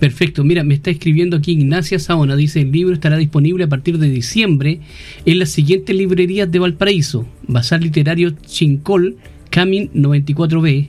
Perfecto, 0.00 0.44
mira, 0.44 0.62
me 0.62 0.74
está 0.74 0.90
escribiendo 0.90 1.36
aquí 1.36 1.52
Ignacia 1.52 1.98
Saona, 1.98 2.36
dice 2.36 2.60
el 2.60 2.72
libro 2.72 2.92
estará 2.92 3.16
disponible 3.16 3.64
a 3.64 3.68
partir 3.68 3.98
de 3.98 4.10
diciembre 4.10 4.80
en 5.24 5.38
las 5.38 5.50
siguientes 5.50 5.96
librerías 5.96 6.50
de 6.50 6.58
Valparaíso, 6.58 7.26
Bazar 7.46 7.82
Literario 7.82 8.34
Chincol, 8.44 9.16
Camin 9.48 9.90
94B, 9.92 10.88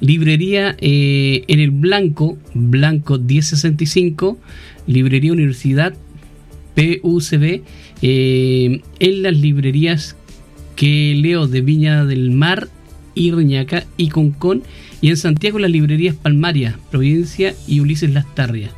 Librería 0.00 0.76
eh, 0.78 1.44
en 1.48 1.60
el 1.60 1.70
Blanco, 1.70 2.38
Blanco 2.52 3.18
1065, 3.18 4.38
Librería 4.86 5.32
Universidad 5.32 5.94
PUCB, 6.74 7.62
eh, 8.02 8.80
en 9.00 9.22
las 9.22 9.36
librerías 9.36 10.16
que 10.76 11.14
leo 11.16 11.46
de 11.46 11.60
Viña 11.60 12.04
del 12.04 12.30
Mar 12.30 12.68
y 13.14 13.30
Reñaca 13.30 13.86
y 13.96 14.08
Concón, 14.08 14.62
y 15.04 15.10
en 15.10 15.18
Santiago 15.18 15.58
las 15.58 15.70
librerías 15.70 16.16
Palmaria, 16.16 16.78
Providencia 16.90 17.54
y 17.66 17.80
Ulises 17.80 18.08
Lastarria. 18.08 18.70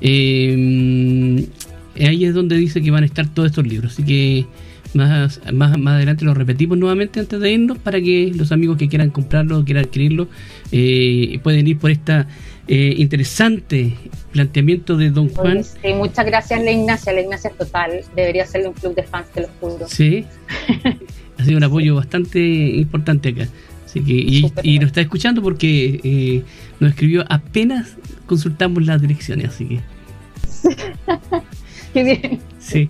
Eh, 0.00 1.46
ahí 1.94 2.24
es 2.24 2.34
donde 2.34 2.56
dice 2.56 2.82
que 2.82 2.90
van 2.90 3.04
a 3.04 3.06
estar 3.06 3.28
todos 3.28 3.50
estos 3.50 3.64
libros, 3.64 3.92
así 3.92 4.02
que 4.02 4.46
más, 4.94 5.40
más, 5.52 5.78
más 5.78 5.94
adelante 5.94 6.24
lo 6.24 6.34
repetimos 6.34 6.76
nuevamente 6.76 7.20
antes 7.20 7.38
de 7.38 7.52
irnos 7.52 7.78
para 7.78 8.00
que 8.00 8.32
los 8.34 8.50
amigos 8.50 8.78
que 8.78 8.88
quieran 8.88 9.10
comprarlo, 9.10 9.64
quieran 9.64 9.84
adquirirlo, 9.84 10.26
eh, 10.72 11.38
pueden 11.44 11.68
ir 11.68 11.78
por 11.78 11.92
esta 11.92 12.26
eh, 12.66 12.94
interesante 12.96 13.94
planteamiento 14.32 14.96
de 14.96 15.10
Don 15.10 15.28
Juan. 15.28 15.62
Sí, 15.62 15.92
muchas 15.94 16.26
gracias, 16.26 16.64
la 16.64 16.72
Ignacia. 16.72 17.12
La 17.12 17.20
Ignacia 17.20 17.48
es 17.48 17.56
total. 17.56 18.00
Debería 18.16 18.44
ser 18.44 18.66
un 18.66 18.74
club 18.74 18.96
de 18.96 19.04
fans, 19.04 19.28
te 19.32 19.42
lo 19.42 19.48
juro. 19.60 19.86
Sí, 19.86 20.24
ha 21.38 21.44
sido 21.44 21.58
un 21.58 21.62
apoyo 21.62 21.94
bastante 21.94 22.40
importante 22.40 23.28
acá. 23.28 23.48
Así 23.90 24.00
que, 24.02 24.12
y, 24.62 24.78
nos 24.78 24.86
está 24.86 25.00
escuchando 25.00 25.42
porque 25.42 26.00
eh, 26.04 26.42
nos 26.78 26.90
escribió 26.90 27.24
apenas 27.28 27.96
consultamos 28.26 28.86
las 28.86 29.02
direcciones, 29.02 29.48
así 29.48 29.64
que. 29.66 29.80
Qué 31.92 32.04
bien. 32.04 32.38
Sí. 32.60 32.88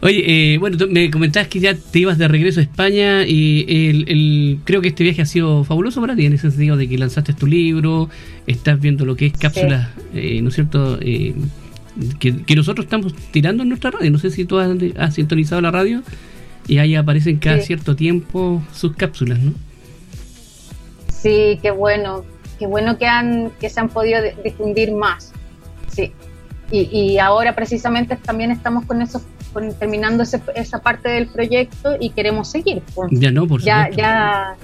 Oye, 0.00 0.54
eh, 0.54 0.58
bueno, 0.58 0.78
me 0.88 1.10
comentabas 1.10 1.48
que 1.48 1.60
ya 1.60 1.74
te 1.74 1.98
ibas 1.98 2.16
de 2.16 2.28
regreso 2.28 2.60
a 2.60 2.62
España 2.62 3.26
y 3.26 3.66
el, 3.68 4.60
creo 4.64 4.80
que 4.80 4.88
este 4.88 5.04
viaje 5.04 5.20
ha 5.20 5.26
sido 5.26 5.64
fabuloso 5.64 6.00
para 6.00 6.16
ti 6.16 6.24
en 6.24 6.32
ese 6.32 6.50
sentido 6.50 6.78
de 6.78 6.88
que 6.88 6.96
lanzaste 6.96 7.34
tu 7.34 7.46
libro, 7.46 8.08
estás 8.46 8.80
viendo 8.80 9.04
lo 9.04 9.16
que 9.16 9.26
es 9.26 9.34
cápsulas, 9.34 9.90
eh, 10.14 10.40
¿no 10.40 10.48
es 10.48 10.54
cierto? 10.54 10.98
Eh, 11.02 11.34
que, 12.18 12.56
nosotros 12.56 12.86
estamos 12.86 13.14
tirando 13.30 13.64
en 13.64 13.68
nuestra 13.68 13.90
radio. 13.90 14.10
No 14.10 14.18
sé 14.18 14.30
si 14.30 14.46
tú 14.46 14.58
has, 14.58 15.14
sintonizado 15.14 15.60
la 15.60 15.70
radio 15.70 16.02
y 16.66 16.78
ahí 16.78 16.94
aparecen 16.94 17.36
cada 17.36 17.60
cierto 17.60 17.96
tiempo 17.96 18.64
sus 18.72 18.96
cápsulas, 18.96 19.40
¿no? 19.40 19.52
Sí, 21.20 21.58
qué 21.62 21.70
bueno. 21.70 22.24
Qué 22.58 22.66
bueno 22.66 22.98
que, 22.98 23.06
han, 23.06 23.50
que 23.60 23.70
se 23.70 23.78
han 23.80 23.88
podido 23.88 24.20
difundir 24.42 24.92
más. 24.92 25.32
Sí. 25.88 26.12
Y, 26.70 27.18
ahora 27.18 27.54
precisamente 27.54 28.16
también 28.16 28.50
estamos 28.50 28.84
con 28.84 29.00
eso, 29.00 29.22
terminando 29.78 30.22
esa 30.22 30.82
parte 30.82 31.08
del 31.08 31.28
proyecto 31.28 31.96
y 31.98 32.10
queremos 32.10 32.50
seguir. 32.50 32.82
Pues. 32.94 33.10
Ya 33.12 33.30
no, 33.30 33.46
por 33.46 33.62
ya, 33.62 33.88
Ya 33.90 34.56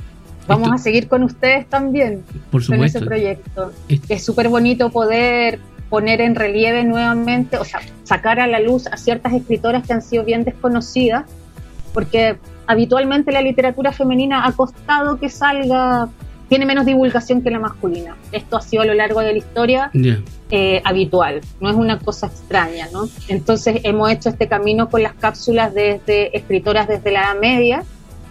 vamos 0.47 0.71
a 0.73 0.79
seguir 0.79 1.09
con 1.09 1.23
ustedes 1.23 1.67
también 1.69 2.23
por 2.51 2.63
supuesto. 2.63 2.73
con 2.77 2.85
ese 2.85 3.01
proyecto. 3.01 3.73
Es 4.09 4.25
súper 4.25 4.49
bonito 4.49 4.91
poder 4.91 5.61
poner 5.89 6.21
en 6.21 6.35
relieve 6.35 6.85
nuevamente, 6.85 7.57
o 7.57 7.65
sea, 7.65 7.81
sacar 8.03 8.41
a 8.41 8.47
la 8.47 8.61
luz 8.61 8.87
a 8.87 8.97
ciertas 8.97 9.33
escritoras 9.33 9.87
que 9.87 9.93
han 9.93 10.03
sido 10.03 10.25
bien 10.25 10.45
desconocidas, 10.45 11.25
porque 11.93 12.37
habitualmente 12.67 13.33
la 13.33 13.41
literatura 13.41 13.93
femenina 13.93 14.47
ha 14.47 14.53
costado 14.53 15.19
que 15.19 15.31
salga 15.31 16.09
tiene 16.49 16.67
menos 16.67 16.87
divulgación 16.87 17.43
que 17.43 17.51
la 17.51 17.59
masculina. 17.59 18.17
Esto 18.33 18.57
ha 18.57 18.61
sido 18.61 18.83
a 18.83 18.87
lo 18.87 18.95
largo 18.95 19.21
de 19.21 19.33
la 19.33 19.39
historia 19.39 19.91
eh, 20.51 20.83
habitual, 20.85 21.41
no 21.61 21.71
es 21.71 21.77
una 21.77 21.99
cosa 21.99 22.27
extraña, 22.27 22.89
¿no? 22.93 23.09
Entonces 23.29 23.81
hemos 23.85 24.11
hecho 24.11 24.29
este 24.29 24.49
camino 24.49 24.89
con 24.89 25.03
las 25.03 25.15
cápsulas 25.15 25.75
desde 25.75 26.37
escritoras 26.37 26.89
desde 26.89 27.11
la 27.13 27.21
Edad 27.21 27.41
Media 27.41 27.85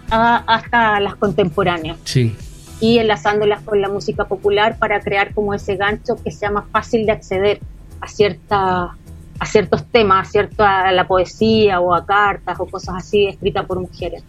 hasta 0.09 0.99
las 0.99 1.15
contemporáneas. 1.15 1.97
Sí. 2.03 2.35
Y 2.79 2.99
enlazándolas 2.99 3.61
con 3.61 3.81
la 3.81 3.89
música 3.89 4.25
popular 4.25 4.77
para 4.77 4.99
crear 4.99 5.33
como 5.33 5.53
ese 5.53 5.75
gancho 5.75 6.15
que 6.23 6.31
sea 6.31 6.51
más 6.51 6.65
fácil 6.71 7.05
de 7.05 7.13
acceder 7.13 7.59
a 7.99 8.07
cierta 8.07 8.95
a 9.39 9.45
ciertos 9.47 9.85
temas, 9.85 10.27
a, 10.27 10.31
cierta, 10.31 10.87
a 10.87 10.91
la 10.91 11.07
poesía 11.07 11.79
o 11.79 11.95
a 11.95 12.05
cartas 12.05 12.59
o 12.59 12.67
cosas 12.67 12.95
así 12.97 13.25
escritas 13.25 13.65
por 13.65 13.79
mujeres 13.79 14.23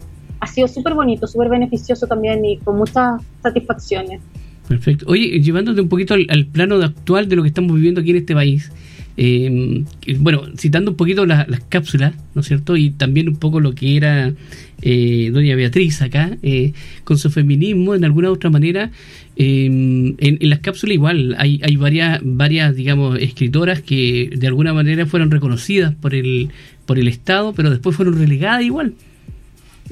ha 0.45 0.47
sido 0.47 0.67
súper 0.67 0.93
bonito, 0.93 1.25
súper 1.25 1.49
beneficioso 1.49 2.05
también 2.05 2.45
y 2.45 2.57
con 2.57 2.77
muchas 2.77 3.21
satisfacciones. 3.41 4.21
Perfecto. 4.67 5.05
Oye, 5.07 5.41
llevándote 5.41 5.81
un 5.81 5.89
poquito 5.89 6.13
al, 6.13 6.45
plano 6.45 6.75
actual 6.75 7.27
de 7.27 7.35
lo 7.35 7.41
que 7.41 7.49
estamos 7.49 7.73
viviendo 7.75 8.01
aquí 8.01 8.11
en 8.11 8.17
este 8.17 8.33
país, 8.33 8.71
eh, 9.17 9.83
bueno, 10.19 10.43
citando 10.57 10.91
un 10.91 10.97
poquito 10.97 11.25
las 11.25 11.47
cápsulas, 11.69 12.13
¿no 12.33 12.41
es 12.41 12.47
cierto? 12.47 12.77
Y 12.77 12.91
también 12.91 13.29
un 13.29 13.37
poco 13.37 13.59
lo 13.59 13.73
que 13.73 13.97
era 13.97 14.33
eh, 14.81 15.31
doña 15.33 15.55
Beatriz 15.55 16.01
acá, 16.01 16.37
eh, 16.43 16.73
con 17.03 17.17
su 17.17 17.29
feminismo, 17.31 17.95
en 17.95 18.05
alguna 18.05 18.31
otra 18.31 18.49
manera. 18.49 18.91
En, 19.37 20.15
en, 20.19 20.49
las 20.49 20.59
cápsulas 20.59 20.93
igual 20.93 21.35
hay, 21.39 21.59
hay 21.63 21.75
varias, 21.75 22.21
varias, 22.23 22.75
digamos, 22.75 23.19
escritoras 23.19 23.81
que 23.81 24.29
de 24.35 24.47
alguna 24.47 24.73
manera 24.73 25.05
fueron 25.05 25.31
reconocidas 25.31 25.93
por 25.95 26.13
el, 26.13 26.49
por 26.85 26.99
el 26.99 27.07
Estado, 27.07 27.53
pero 27.53 27.69
después 27.69 27.95
fueron 27.95 28.17
relegadas 28.17 28.63
igual. 28.63 28.93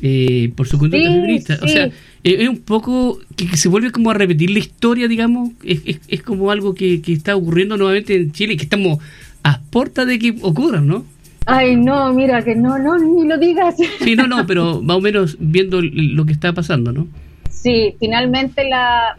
Eh, 0.06 0.52
por 0.58 0.68
su 0.68 0.78
conducta 0.78 1.10
feminista. 1.10 1.58
O 1.62 1.68
sea, 1.70 1.90
es 2.24 2.50
un 2.50 2.60
poco 2.60 3.20
que, 3.38 3.56
se 3.56 3.70
vuelve 3.70 3.90
como 3.90 4.12
a 4.12 4.14
repetir 4.14 4.50
la 4.50 4.60
historia, 4.60 5.08
digamos. 5.08 5.52
Es, 5.64 6.02
es, 6.10 6.22
como 6.22 6.52
algo 6.52 6.76
que, 6.76 7.02
está 7.08 7.38
ocurriendo 7.38 7.78
nuevamente 7.78 8.14
en 8.18 8.34
Chile 8.34 8.56
y 8.56 8.58
que 8.58 8.66
estamos 8.66 9.00
a 9.44 9.62
puerta 9.62 10.04
de 10.04 10.20
que 10.20 10.36
ocurra, 10.42 10.82
¿no? 10.82 11.06
Ay, 11.46 11.78
no, 11.78 12.12
mira, 12.12 12.44
que 12.44 12.54
no, 12.54 12.78
no, 12.80 12.98
ni 12.98 13.26
lo 13.26 13.38
digas. 13.38 13.78
Sí, 14.02 14.18
no, 14.18 14.28
no, 14.28 14.46
pero 14.46 14.82
más 14.84 14.98
o 14.98 15.00
menos 15.00 15.38
viendo 15.40 15.80
lo 15.82 16.26
que 16.26 16.34
está 16.34 16.52
pasando, 16.52 16.92
¿no? 16.92 17.08
Sí, 17.50 17.96
finalmente 17.98 18.68
la, 18.68 19.18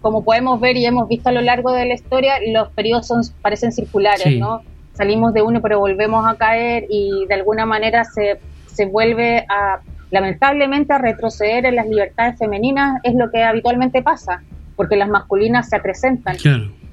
como, 0.00 0.24
podemos 0.24 0.60
ver 0.60 0.76
y 0.76 0.86
hemos 0.86 1.08
visto 1.08 1.30
a 1.30 1.32
lo 1.32 1.40
largo 1.40 1.72
de 1.72 1.86
la 1.86 1.94
historia, 1.94 2.34
los 2.52 2.68
periodos 2.68 3.08
son, 3.08 3.22
parecen 3.42 3.72
circulares, 3.72 4.38
¿no? 4.38 4.62
Salimos 4.94 5.34
de 5.34 5.42
uno 5.42 5.60
pero 5.60 5.80
volvemos 5.80 6.24
a 6.24 6.36
caer 6.36 6.86
y 6.88 7.26
de 7.26 7.34
alguna 7.34 7.66
manera 7.66 8.04
se, 8.04 8.38
se 8.72 8.86
vuelve 8.86 9.44
a 9.48 9.80
lamentablemente 10.10 10.92
a 10.92 10.98
retroceder 10.98 11.64
en 11.66 11.76
las 11.76 11.86
libertades 11.86 12.38
femeninas 12.38 13.00
es 13.02 13.14
lo 13.14 13.30
que 13.30 13.42
habitualmente 13.42 14.02
pasa, 14.02 14.42
porque 14.76 14.96
las 14.96 15.08
masculinas 15.08 15.68
se 15.68 15.76
acrecentan. 15.76 16.36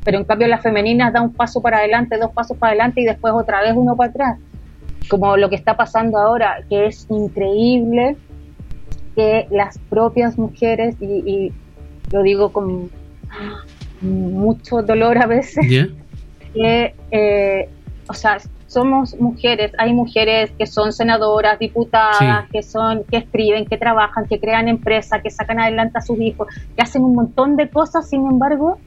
Pero 0.04 0.20
en 0.20 0.24
cambio 0.24 0.48
las 0.48 0.62
femeninas 0.62 1.12
dan 1.12 1.24
un 1.24 1.34
paso 1.34 1.62
para 1.62 1.80
adelante, 1.80 2.18
dos 2.18 2.32
pasos 2.32 2.58
para 2.58 2.72
adelante 2.72 3.02
y 3.02 3.06
después 3.06 3.34
otra 3.34 3.62
vez 3.62 3.74
uno 3.76 3.96
para 3.96 4.10
atrás. 4.10 4.40
Como 5.10 5.38
lo 5.38 5.50
que 5.50 5.56
está 5.56 5.76
pasando 5.76 6.18
ahora, 6.18 6.64
que 6.70 6.86
es 6.88 7.08
increíble 7.10 8.16
que 9.16 9.48
las 9.50 9.80
propias 9.90 10.38
mujeres, 10.38 10.96
y, 11.02 11.52
lo 12.12 12.24
digo 12.24 12.54
con 12.54 12.90
mucho 14.02 14.82
dolor 14.84 15.18
a 15.18 15.26
veces, 15.26 15.66
que, 16.54 16.94
eh, 17.12 17.70
o 18.10 18.14
sea, 18.14 18.38
somos 18.68 19.20
mujeres, 19.20 19.72
hay 19.78 19.94
mujeres 19.94 20.52
que 20.58 20.66
son 20.66 20.92
senadoras, 20.94 21.60
diputadas, 21.60 22.50
que 22.52 22.64
son, 22.64 23.04
que 23.06 23.18
escriben, 23.18 23.66
que 23.66 23.78
trabajan, 23.78 24.26
que 24.28 24.40
crean 24.40 24.68
empresas, 24.68 25.22
que 25.22 25.30
sacan 25.30 25.60
adelante 25.60 25.98
a 25.98 26.02
sus 26.02 26.20
hijos, 26.20 26.48
que 26.76 26.82
hacen 26.82 27.04
un 27.04 27.16
montón 27.16 27.56
de 27.56 27.70
cosas, 27.70 28.10
sin 28.10 28.26
embargo, 28.26 28.78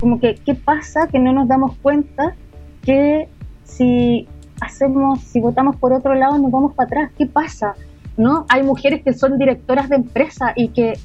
como 0.00 0.20
que, 0.20 0.34
¿qué 0.34 0.54
pasa? 0.54 1.08
Que 1.08 1.18
no 1.18 1.32
nos 1.32 1.48
damos 1.48 1.76
cuenta 1.78 2.34
que 2.82 3.28
si 3.64 4.28
hacemos, 4.60 5.20
si 5.20 5.40
votamos 5.40 5.76
por 5.76 5.92
otro 5.92 6.14
lado, 6.14 6.38
nos 6.38 6.50
vamos 6.50 6.74
para 6.74 6.86
atrás. 6.86 7.10
¿Qué 7.16 7.26
pasa? 7.26 7.74
¿No? 8.16 8.46
Hay 8.48 8.62
mujeres 8.62 9.02
que 9.02 9.12
son 9.12 9.38
directoras 9.38 9.88
de 9.88 9.96
empresas 9.96 10.52
y 10.56 10.68
que, 10.68 10.98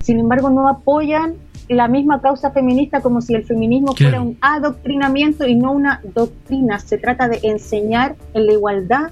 sin 0.00 0.18
embargo, 0.18 0.50
no 0.50 0.68
apoyan 0.68 1.36
la 1.76 1.88
misma 1.88 2.20
causa 2.20 2.50
feminista 2.50 3.00
como 3.00 3.20
si 3.20 3.34
el 3.34 3.44
feminismo 3.44 3.94
fuera 3.94 4.20
un 4.20 4.36
adoctrinamiento 4.40 5.46
y 5.46 5.54
no 5.54 5.72
una 5.72 6.00
doctrina. 6.14 6.78
Se 6.78 6.98
trata 6.98 7.28
de 7.28 7.40
enseñar 7.42 8.16
en 8.34 8.46
la 8.46 8.52
igualdad, 8.52 9.10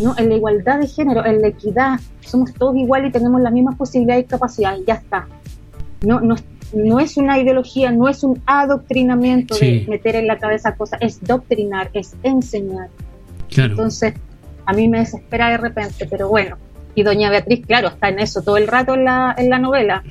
¿no? 0.00 0.14
en 0.16 0.28
la 0.28 0.36
igualdad 0.36 0.80
de 0.80 0.86
género, 0.86 1.24
en 1.24 1.40
la 1.40 1.48
equidad. 1.48 2.00
Somos 2.20 2.52
todos 2.54 2.76
iguales 2.76 3.10
y 3.10 3.12
tenemos 3.12 3.40
las 3.40 3.52
mismas 3.52 3.76
posibilidades 3.76 4.24
y 4.24 4.28
capacidades. 4.28 4.82
Ya 4.86 4.94
está. 4.94 5.26
No, 6.02 6.20
no, 6.20 6.36
no 6.72 7.00
es 7.00 7.16
una 7.16 7.38
ideología, 7.38 7.90
no 7.92 8.08
es 8.08 8.24
un 8.24 8.40
adoctrinamiento 8.46 9.56
de 9.56 9.86
meter 9.88 10.16
en 10.16 10.26
la 10.26 10.38
cabeza 10.38 10.74
cosas, 10.74 11.00
es 11.02 11.22
doctrinar, 11.22 11.90
es 11.92 12.16
enseñar. 12.22 12.88
Entonces, 13.56 14.14
a 14.64 14.72
mí 14.72 14.88
me 14.88 15.00
desespera 15.00 15.50
de 15.50 15.58
repente, 15.58 16.06
pero 16.08 16.28
bueno, 16.28 16.56
y 16.94 17.02
doña 17.02 17.30
Beatriz, 17.30 17.66
claro, 17.66 17.88
está 17.88 18.08
en 18.08 18.18
eso 18.18 18.42
todo 18.42 18.56
el 18.56 18.66
rato 18.66 18.94
en 18.94 19.04
la, 19.04 19.34
en 19.36 19.48
la 19.48 19.58
novela, 19.58 20.02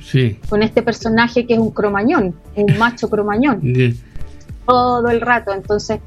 con 0.48 0.62
este 0.62 0.82
personaje 0.82 1.46
que 1.46 1.54
es 1.54 1.60
un 1.60 1.70
cromañón, 1.70 2.34
un 2.56 2.78
macho 2.78 3.08
cromañón, 3.08 3.60
todo 4.66 5.08
el 5.08 5.20
rato. 5.20 5.52
Entonces, 5.52 6.00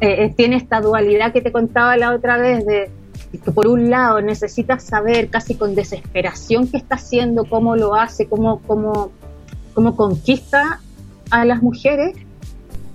eh, 0.00 0.24
eh, 0.24 0.34
tiene 0.36 0.56
esta 0.56 0.80
dualidad 0.80 1.32
que 1.32 1.40
te 1.40 1.52
contaba 1.52 1.96
la 1.96 2.14
otra 2.14 2.38
vez 2.38 2.66
de 2.66 2.90
que 3.32 3.50
por 3.50 3.66
un 3.66 3.90
lado 3.90 4.20
necesitas 4.20 4.84
saber 4.84 5.28
casi 5.28 5.54
con 5.54 5.74
desesperación 5.74 6.68
qué 6.68 6.76
está 6.78 6.96
haciendo, 6.96 7.44
cómo 7.44 7.76
lo 7.76 7.94
hace, 7.94 8.26
cómo, 8.28 8.60
cómo, 8.66 9.12
cómo 9.74 9.96
conquista 9.96 10.80
a 11.30 11.44
las 11.44 11.62
mujeres, 11.62 12.16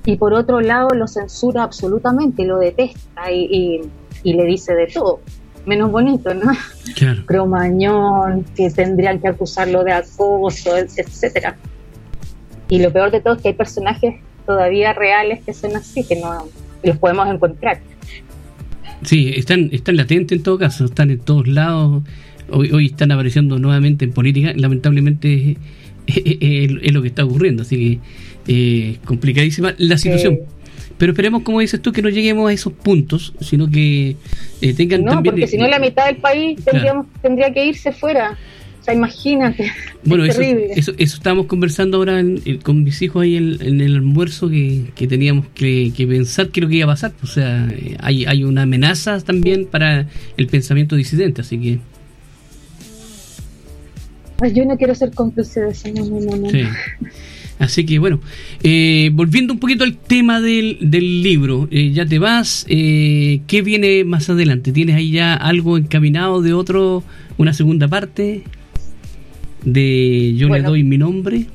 y 0.04 0.16
por 0.16 0.34
otro 0.34 0.62
lado 0.62 0.90
lo 0.96 1.08
censura 1.08 1.64
absolutamente, 1.64 2.44
lo 2.44 2.58
detesta 2.58 3.32
y, 3.32 3.82
y 4.24 4.34
le 4.34 4.46
dice 4.46 4.74
de 4.74 4.88
todo 4.88 5.20
menos 5.66 5.92
bonito, 5.92 6.34
¿no? 6.34 6.52
Claro. 6.96 7.26
Cromañón, 7.26 8.46
que 8.56 8.70
tendrían 8.70 9.20
que 9.20 9.28
acusarlo 9.28 9.84
de 9.84 9.94
acoso, 9.94 10.78
etcétera. 10.78 11.56
Y 12.70 12.80
lo 12.80 12.92
peor 12.92 13.12
de 13.12 13.22
todo 13.22 13.36
es 13.36 13.42
que 13.42 13.50
hay 13.50 13.54
personajes 13.54 14.16
todavía 14.46 14.94
reales 14.94 15.42
que 15.46 15.54
son 15.54 15.76
así, 15.76 16.04
que 16.04 16.16
no 16.16 16.48
los 16.84 16.98
podemos 16.98 17.28
encontrar. 17.30 17.80
Sí, 19.04 19.34
están, 19.36 19.70
están 19.72 19.98
latentes 19.98 20.38
en 20.38 20.44
todo 20.44 20.58
caso, 20.58 20.86
están 20.86 21.12
en 21.12 21.20
todos 21.20 21.48
lados. 21.48 22.04
Hoy, 22.50 22.72
hoy 22.72 22.86
están 22.88 23.12
apareciendo 23.12 23.58
nuevamente 23.60 24.06
en 24.06 24.14
política. 24.14 24.54
Lamentablemente 24.56 25.58
es, 26.08 26.94
lo 26.94 27.02
que 27.02 27.08
está 27.08 27.26
ocurriendo, 27.26 27.64
así 27.64 28.00
que 28.46 28.92
eh, 28.92 28.98
complicadísima 29.06 29.74
la 29.78 29.98
situación. 29.98 30.40
Pero 31.02 31.14
esperemos, 31.14 31.42
como 31.42 31.62
dices 31.62 31.82
tú, 31.82 31.92
que 31.92 32.04
no 32.04 32.10
lleguemos 32.10 32.48
a 32.48 32.54
esos 32.54 32.74
puntos, 32.74 33.34
sino 33.42 33.68
que 33.68 34.18
eh, 34.62 34.74
tengan 34.76 35.04
no, 35.04 35.14
también... 35.14 35.34
porque 35.34 35.48
si 35.48 35.58
no 35.58 35.68
la 35.68 35.80
mitad 35.80 36.06
del 36.06 36.18
país 36.18 36.64
tendríamos, 36.64 37.08
tendría 37.24 37.52
que 37.52 37.66
irse 37.66 37.92
fuera. 37.92 38.38
O 38.80 38.84
sea, 38.84 38.94
imagínate. 38.94 39.72
Bueno, 40.04 40.26
eso, 40.26 40.42
eso, 40.42 40.94
eso, 41.00 41.16
estábamos 41.18 41.48
conversando 41.48 41.98
ahora 41.98 42.24
con 42.62 42.84
mis 42.84 43.02
hijos 43.02 43.24
ahí 43.24 43.36
en, 43.36 43.82
el 43.82 43.96
almuerzo 43.96 44.48
que, 44.48 44.92
teníamos 45.10 45.48
que, 45.56 45.92
pensar 46.08 46.50
qué 46.50 46.60
es 46.60 46.64
lo 46.66 46.70
que 46.70 46.76
iba 46.76 46.86
a 46.86 46.94
pasar. 46.94 47.14
O 47.24 47.28
sea, 47.28 47.68
hay, 48.00 48.26
hay 48.26 48.44
una 48.44 48.62
amenaza 48.62 49.20
también 49.22 49.66
para 49.66 50.06
el 50.38 50.46
pensamiento 50.46 50.96
disidente, 50.96 51.42
así 51.42 51.58
que... 51.58 51.80
Pues 54.38 54.54
yo 54.54 54.66
no 54.66 54.78
quiero 54.78 54.94
ser 54.94 55.10
cómplice 55.16 55.62
de 55.62 55.72
eso, 55.72 55.90
no, 55.96 56.06
no, 56.06 56.36
no. 56.38 56.50
Sí. 56.52 56.62
Así 57.62 57.86
que 57.86 58.00
bueno, 58.00 58.20
eh, 58.64 59.12
volviendo 59.14 59.54
un 59.54 59.60
poquito 59.60 59.84
al 59.84 59.96
tema 59.96 60.42
del, 60.42 60.80
del 60.82 61.22
libro, 61.22 61.68
eh, 61.70 61.92
ya 61.92 62.08
te 62.08 62.18
vas, 62.18 62.66
eh, 62.68 63.42
¿qué 63.46 63.62
viene 63.62 64.04
más 64.04 64.32
adelante? 64.32 64.72
¿Tienes 64.72 64.96
ahí 64.96 65.12
ya 65.12 65.36
algo 65.36 65.78
encaminado 65.78 66.42
de 66.42 66.54
otro, 66.54 67.04
una 67.38 67.54
segunda 67.54 67.88
parte 67.88 68.42
de 69.64 70.34
Yo 70.38 70.50
le 70.50 70.64
doy 70.64 70.84
mi 70.84 70.98
nombre? 70.98 71.46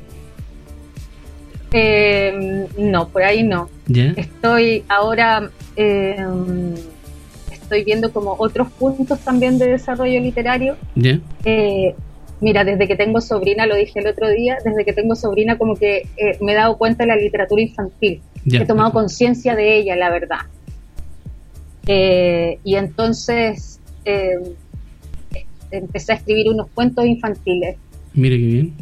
no, 2.79 3.09
por 3.09 3.25
ahí 3.25 3.43
no. 3.43 3.69
Estoy 3.89 4.85
ahora, 4.89 5.51
estoy 7.51 7.83
viendo 7.85 8.13
como 8.13 8.37
otros 8.39 8.71
puntos 8.71 9.19
también 9.19 9.59
de 9.59 9.71
desarrollo 9.71 10.21
literario. 10.21 10.77
¿Ya? 10.95 11.19
Mira, 12.41 12.65
desde 12.65 12.87
que 12.87 12.97
tengo 12.97 13.21
sobrina, 13.21 13.67
lo 13.67 13.77
dije 13.77 14.01
el 14.01 14.07
otro 14.07 14.29
día, 14.29 14.59
desde 14.65 14.85
que 14.85 14.93
tengo 14.93 15.15
sobrina 15.15 15.57
como 15.57 15.75
que 15.75 16.07
eh, 16.17 16.37
me 16.43 16.53
he 16.53 16.55
dado 16.55 16.77
cuenta 16.77 17.05
de 17.05 17.09
la 17.09 17.17
literatura 17.17 17.63
infantil. 17.63 18.21
He 18.45 18.67
tomado 18.67 18.93
conciencia 18.93 19.57
de 19.57 19.79
ella, 19.79 19.97
la 19.97 20.11
verdad. 20.11 20.41
Eh, 21.87 22.59
y 22.63 22.77
entonces 22.77 23.81
eh, 24.05 24.35
empecé 25.71 26.13
a 26.13 26.17
escribir 26.17 26.51
unos 26.51 26.69
cuentos 26.75 27.07
infantiles. 27.07 27.77
Mire 28.13 28.37
qué 28.39 28.45
bien. 28.45 28.75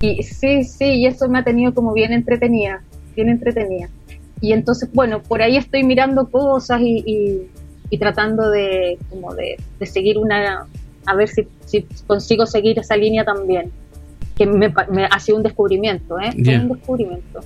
Y 0.00 0.22
sí, 0.22 0.64
sí, 0.64 0.84
y 0.84 1.06
eso 1.06 1.28
me 1.28 1.38
ha 1.38 1.44
tenido 1.44 1.74
como 1.74 1.92
bien 1.92 2.12
entretenida, 2.12 2.82
bien 3.14 3.28
entretenida. 3.28 3.88
Y 4.40 4.52
entonces, 4.52 4.90
bueno, 4.92 5.22
por 5.22 5.42
ahí 5.42 5.56
estoy 5.56 5.84
mirando 5.84 6.28
cosas 6.28 6.80
y, 6.80 7.48
y, 7.88 7.98
tratando 7.98 8.50
de, 8.50 8.98
como 9.10 9.32
de, 9.34 9.56
de 9.78 9.86
seguir 9.86 10.18
una, 10.18 10.66
a 11.06 11.14
ver 11.14 11.28
si, 11.28 11.46
consigo 12.06 12.46
seguir 12.46 12.78
esa 12.78 12.96
línea 12.96 13.24
también. 13.24 13.70
Que 14.36 14.46
me, 14.46 14.72
ha 15.10 15.20
sido 15.20 15.38
un 15.38 15.42
descubrimiento, 15.42 16.18
¿eh? 16.18 16.32
Un 16.36 16.68
descubrimiento. 16.68 17.40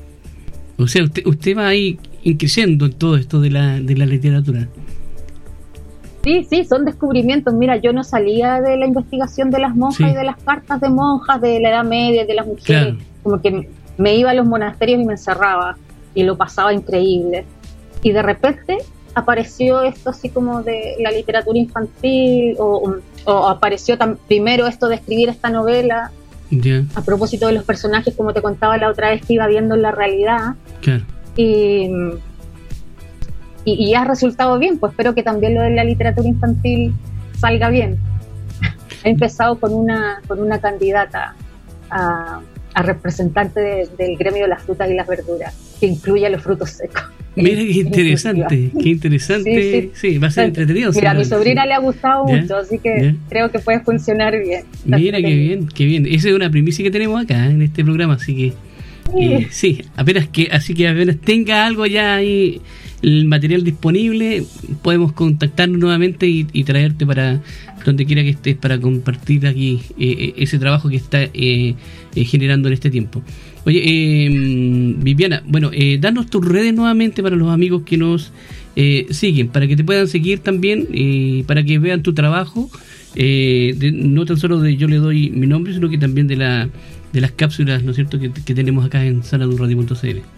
O 0.79 0.87
sea, 0.87 1.05
usted, 1.05 1.27
usted 1.27 1.57
va 1.57 1.69
ahí 1.69 1.99
increciendo 2.23 2.87
en 2.87 2.93
todo 2.93 3.17
esto 3.17 3.41
de 3.41 3.51
la, 3.51 3.81
de 3.81 3.97
la 3.97 4.07
literatura. 4.07 4.69
Sí, 6.23 6.45
sí, 6.51 6.65
son 6.65 6.85
descubrimientos. 6.85 7.55
Mira, 7.55 7.77
yo 7.77 7.93
no 7.93 8.03
salía 8.03 8.61
de 8.61 8.77
la 8.77 8.87
investigación 8.87 9.51
de 9.51 9.61
las 9.61 9.77
monjas 9.77 10.11
y 10.11 10.15
de 10.15 10.25
las 10.25 10.37
cartas 10.37 10.81
de 10.81 10.89
monjas 10.91 11.41
de 11.41 11.61
la 11.61 11.71
Edad 11.71 11.85
Media, 11.85 12.27
de 12.27 12.35
las 12.35 12.47
mujeres. 12.47 12.97
Como 13.23 13.41
que 13.41 13.69
me 13.97 14.17
iba 14.17 14.31
a 14.31 14.35
los 14.35 14.47
monasterios 14.47 15.01
y 15.01 15.05
me 15.05 15.13
encerraba 15.13 15.77
y 16.15 16.25
lo 16.25 16.37
pasaba 16.37 16.73
increíble. 16.75 17.45
Y 18.03 18.11
de 18.11 18.23
repente 18.23 18.79
apareció 19.17 19.83
esto 19.83 20.11
así 20.11 20.29
como 20.29 20.63
de 20.63 20.97
la 21.01 21.11
literatura 21.11 21.59
infantil 21.59 22.55
o, 22.59 22.99
apareció 23.49 23.97
tan, 23.97 24.19
primero 24.29 24.67
esto 24.67 24.89
de 24.89 24.97
escribir 24.97 25.31
esta 25.31 25.49
novela 25.49 26.13
a 26.95 27.01
propósito 27.01 27.47
de 27.49 27.55
los 27.55 27.65
personajes 27.65 28.15
como 28.15 28.33
te 28.33 28.43
contaba 28.43 28.77
la 28.77 28.89
otra 28.89 29.11
vez 29.11 29.25
que 29.25 29.33
iba 29.33 29.47
viendo 29.49 29.75
en 29.75 29.83
la 29.83 29.91
realidad. 29.91 30.55
Y, 31.35 31.91
y, 33.65 33.95
ha 33.95 34.05
resultado 34.05 34.59
bien 34.59 34.79
pues 34.79 34.93
espero 34.93 35.15
que 35.15 35.23
también 35.23 35.55
lo 35.55 35.63
de 35.63 35.71
la 35.71 35.83
literatura 35.83 36.29
infantil 36.29 36.95
salga 37.39 37.71
bien. 37.71 37.99
He 39.03 39.11
empezado 39.11 39.59
con 39.59 39.73
una 39.73 40.21
con 40.29 40.41
una 40.41 40.61
candidata 40.61 41.35
a, 41.91 42.43
representante 42.75 43.89
del 43.97 44.19
gremio 44.19 44.43
de 44.43 44.49
las 44.49 44.63
frutas 44.63 44.91
y 44.91 44.95
las 44.95 45.07
verduras 45.07 45.55
que 45.81 45.87
incluye 45.87 46.29
los 46.29 46.43
frutos 46.43 46.69
secos 46.69 47.16
Mira 47.37 47.57
qué 47.57 47.81
interesante, 47.81 48.71
qué 48.83 48.89
interesante. 48.89 49.91
Sí, 49.95 50.19
va 50.19 50.29
a 50.29 50.31
ser 50.31 50.47
entretenido. 50.47 50.91
Mira, 50.93 51.11
a 51.11 51.15
mi 51.15 51.25
sobrina 51.25 51.67
le 51.67 51.75
ha 51.75 51.79
gustado 51.79 52.25
mucho, 52.25 52.57
así 52.57 52.79
que 52.79 53.15
creo 53.29 53.51
que 53.51 53.59
puede 53.59 53.81
funcionar 53.81 54.39
bien. 54.39 54.65
Mira 54.85 55.21
qué 55.21 55.35
bien, 55.35 55.69
qué 55.69 55.85
bien. 55.85 56.07
Esa 56.07 56.29
es 56.31 56.35
una 56.35 56.51
primicia 56.51 56.83
que 56.83 56.91
tenemos 56.91 57.23
acá 57.23 57.47
en 57.47 57.63
este 57.63 57.85
programa, 57.85 58.15
así 58.15 58.35
que 58.35 58.53
eh, 59.19 59.47
sí, 59.51 59.83
apenas 59.97 60.29
que, 60.29 60.49
así 60.51 60.75
que 60.75 60.89
apenas 60.89 61.17
tenga 61.19 61.67
algo 61.67 61.87
ya 61.87 62.17
ahí 62.17 62.61
el 63.03 63.27
material 63.27 63.65
disponible, 63.65 64.45
podemos 64.83 65.13
contactarnos 65.13 65.79
nuevamente 65.79 66.27
y, 66.27 66.65
traerte 66.65 67.07
para 67.07 67.41
donde 67.85 68.05
quiera 68.05 68.23
que 68.23 68.31
estés 68.31 68.57
para 68.57 68.81
compartir 68.81 69.47
aquí 69.47 69.81
eh, 69.99 70.17
eh, 70.19 70.35
ese 70.39 70.59
trabajo 70.59 70.89
que 70.89 70.97
está 70.97 71.29
generando 72.15 72.69
en 72.69 72.75
este 72.75 72.91
tiempo. 72.91 73.23
Oye, 73.65 73.83
eh, 73.85 74.29
Viviana, 74.99 75.43
bueno, 75.47 75.71
eh, 75.73 75.99
danos 76.01 76.31
tus 76.31 76.45
redes 76.47 76.73
nuevamente 76.73 77.23
para 77.23 77.35
los 77.35 77.51
amigos 77.51 77.83
que 77.85 77.97
nos 77.97 78.33
eh, 78.77 79.07
siguen, 79.11 79.49
para 79.49 79.67
que 79.67 79.77
te 79.77 79.83
puedan 79.83 80.07
seguir 80.07 80.39
también, 80.39 80.87
para 81.47 81.65
que 81.65 81.79
vean 81.79 82.03
tu 82.03 82.15
trabajo 82.15 82.71
eh, 83.19 83.75
no 83.95 84.27
tan 84.27 84.37
solo 84.37 84.61
de 84.61 84.77
yo 84.77 84.89
le 84.89 84.97
doy 84.97 85.31
mi 85.31 85.47
nombre, 85.47 85.73
sino 85.73 85.89
que 85.89 85.97
también 85.97 86.27
de, 86.27 86.37
la, 86.37 86.69
de 87.13 87.21
las 87.21 87.33
cápsulas, 87.33 87.83
¿no 87.83 87.91
es 87.91 87.97
cierto?, 87.97 88.21
que, 88.21 88.55
tenemos 88.55 88.85
acá 88.85 89.05
en 89.05 89.23
sanadurradio.cl. 89.25 90.36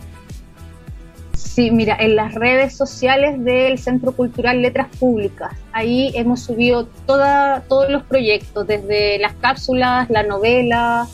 Sí, 1.58 1.72
mira, 1.72 1.96
en 1.98 2.14
las 2.14 2.36
redes 2.36 2.76
sociales 2.76 3.42
del 3.42 3.80
Centro 3.80 4.12
Cultural 4.12 4.62
Letras 4.62 4.86
Públicas, 4.96 5.56
ahí 5.72 6.12
hemos 6.14 6.44
subido 6.44 6.86
toda, 7.04 7.64
todos 7.68 7.90
los 7.90 8.04
proyectos, 8.04 8.64
desde 8.64 9.18
las 9.18 9.34
cápsulas, 9.34 10.08
la 10.08 10.22
novela, 10.22 11.08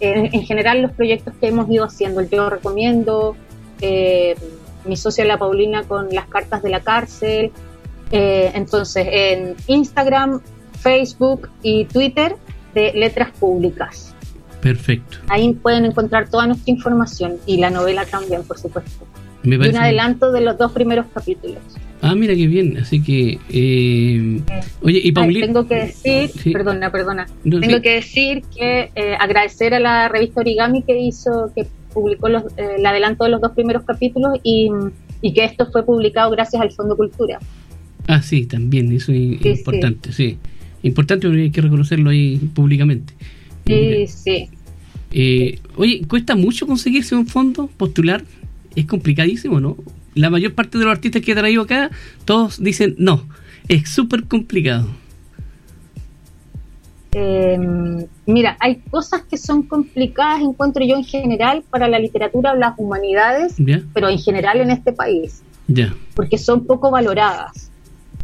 en, 0.00 0.30
general 0.46 0.80
los 0.80 0.92
proyectos 0.92 1.34
que 1.38 1.48
hemos 1.48 1.68
ido 1.68 1.84
haciendo. 1.84 2.22
Yo 2.22 2.48
recomiendo, 2.48 3.36
eh, 3.82 4.36
mi 4.86 4.96
socia 4.96 5.26
La 5.26 5.36
Paulina 5.36 5.82
con 5.82 6.08
las 6.14 6.28
cartas 6.28 6.62
de 6.62 6.70
la 6.70 6.80
cárcel. 6.80 7.52
Eh, 8.10 8.52
entonces, 8.54 9.06
en 9.06 9.54
Instagram, 9.66 10.40
Facebook 10.80 11.50
y 11.62 11.84
Twitter 11.84 12.36
de 12.72 12.94
Letras 12.94 13.32
Públicas. 13.38 14.14
Perfecto. 14.62 15.18
Ahí 15.28 15.52
pueden 15.52 15.84
encontrar 15.84 16.30
toda 16.30 16.46
nuestra 16.46 16.72
información 16.72 17.36
y 17.44 17.58
la 17.58 17.68
novela 17.68 18.06
también, 18.06 18.44
por 18.44 18.58
supuesto. 18.58 19.04
Y 19.42 19.54
un 19.54 19.76
adelanto 19.76 20.32
de 20.32 20.40
los 20.40 20.58
dos 20.58 20.72
primeros 20.72 21.06
capítulos. 21.12 21.58
Ah, 22.02 22.14
mira 22.14 22.34
qué 22.34 22.46
bien. 22.46 22.76
Así 22.78 23.02
que, 23.02 23.38
eh, 23.50 24.40
oye, 24.82 25.00
y 25.04 25.12
Paulina. 25.12 25.46
tengo 25.46 25.66
que 25.66 25.74
decir, 25.74 26.30
perdona, 26.52 26.90
perdona. 26.90 27.26
tengo 27.42 27.82
que 27.82 27.94
decir 27.94 28.42
que 28.56 28.90
eh, 28.94 29.14
agradecer 29.18 29.74
a 29.74 29.80
la 29.80 30.08
revista 30.08 30.40
Origami 30.40 30.82
que 30.82 30.98
hizo, 30.98 31.52
que 31.54 31.66
publicó 31.92 32.28
los, 32.28 32.44
eh, 32.56 32.76
el 32.78 32.86
adelanto 32.86 33.24
de 33.24 33.30
los 33.30 33.40
dos 33.40 33.52
primeros 33.52 33.84
capítulos 33.84 34.38
y, 34.42 34.70
que 35.22 35.44
esto 35.44 35.70
fue 35.70 35.84
publicado 35.84 36.30
gracias 36.30 36.62
al 36.62 36.70
Fondo 36.72 36.96
Cultura. 36.96 37.38
Ah, 38.06 38.22
sí, 38.22 38.46
también, 38.46 38.90
eso 38.92 39.12
es 39.12 39.44
importante, 39.44 40.12
sí. 40.12 40.38
Importante 40.82 41.26
porque 41.28 41.42
hay 41.42 41.50
que 41.50 41.60
reconocerlo 41.60 42.08
ahí 42.08 42.38
públicamente. 42.54 43.12
Sí, 43.66 44.06
sí. 44.06 45.58
oye, 45.76 46.02
¿cuesta 46.08 46.34
mucho 46.34 46.66
conseguirse 46.66 47.14
un 47.14 47.26
fondo, 47.26 47.68
postular? 47.76 48.24
Es 48.76 48.86
complicadísimo, 48.86 49.60
¿no? 49.60 49.76
la 50.14 50.30
mayor 50.30 50.54
parte 50.54 50.78
de 50.78 50.84
los 50.84 50.92
artistas 50.92 51.22
que 51.22 51.32
he 51.32 51.34
traído 51.34 51.62
acá, 51.62 51.90
todos 52.24 52.62
dicen 52.62 52.94
no, 52.98 53.22
es 53.68 53.88
súper 53.88 54.24
complicado. 54.24 54.88
Em, 57.12 58.06
mira, 58.26 58.56
hay 58.60 58.76
cosas 58.90 59.22
que 59.22 59.36
son 59.36 59.64
complicadas, 59.64 60.42
encuentro 60.42 60.84
yo 60.84 60.96
en 60.96 61.04
general, 61.04 61.64
para 61.68 61.88
la 61.88 61.98
literatura, 61.98 62.54
las 62.54 62.74
humanidades, 62.78 63.56
pero 63.92 64.08
en 64.08 64.18
general 64.18 64.60
en 64.60 64.70
este 64.70 64.92
país, 64.92 65.42
porque 66.14 66.38
son 66.38 66.66
poco 66.66 66.90
valoradas. 66.90 67.69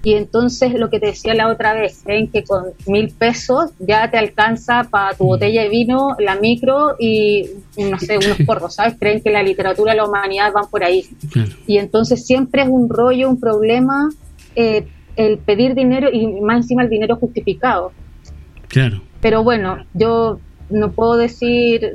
Y 0.03 0.15
entonces 0.15 0.73
lo 0.75 0.89
que 0.89 1.01
te 1.01 1.07
decía 1.07 1.35
la 1.35 1.49
otra 1.49 1.75
vez, 1.75 2.03
creen 2.05 2.29
que 2.29 2.45
con 2.45 2.67
mil 2.87 3.11
pesos 3.11 3.71
ya 3.81 4.09
te 4.11 4.19
alcanza 4.19 4.85
para 4.85 5.17
tu 5.17 5.25
mm. 5.25 5.27
botella 5.27 5.63
de 5.63 5.69
vino, 5.69 6.17
la 6.19 6.37
micro 6.37 6.95
y, 6.99 7.47
no 7.77 7.99
sé, 7.99 8.19
unos 8.19 8.39
porros, 8.47 8.75
¿sabes? 8.75 8.95
Creen 8.99 9.21
que 9.21 9.31
la 9.31 9.43
literatura 9.43 9.95
y 9.95 9.97
la 9.97 10.05
humanidad 10.05 10.53
van 10.53 10.69
por 10.71 10.85
ahí. 10.85 11.05
Y 11.67 11.79
entonces 11.79 12.25
siempre 12.25 12.63
es 12.63 12.69
un 12.69 12.89
rollo, 12.89 13.29
un 13.29 13.41
problema 13.41 14.09
eh, 14.55 14.87
el 15.17 15.39
pedir 15.39 15.75
dinero 15.75 16.09
y 16.13 16.27
más 16.41 16.59
encima 16.59 16.83
el 16.83 16.91
dinero 16.91 17.17
justificado. 17.17 17.93
Claro. 18.69 19.01
Pero 19.21 19.43
bueno, 19.43 19.85
yo 19.95 20.39
no 20.71 20.93
puedo 20.93 21.17
decir, 21.17 21.93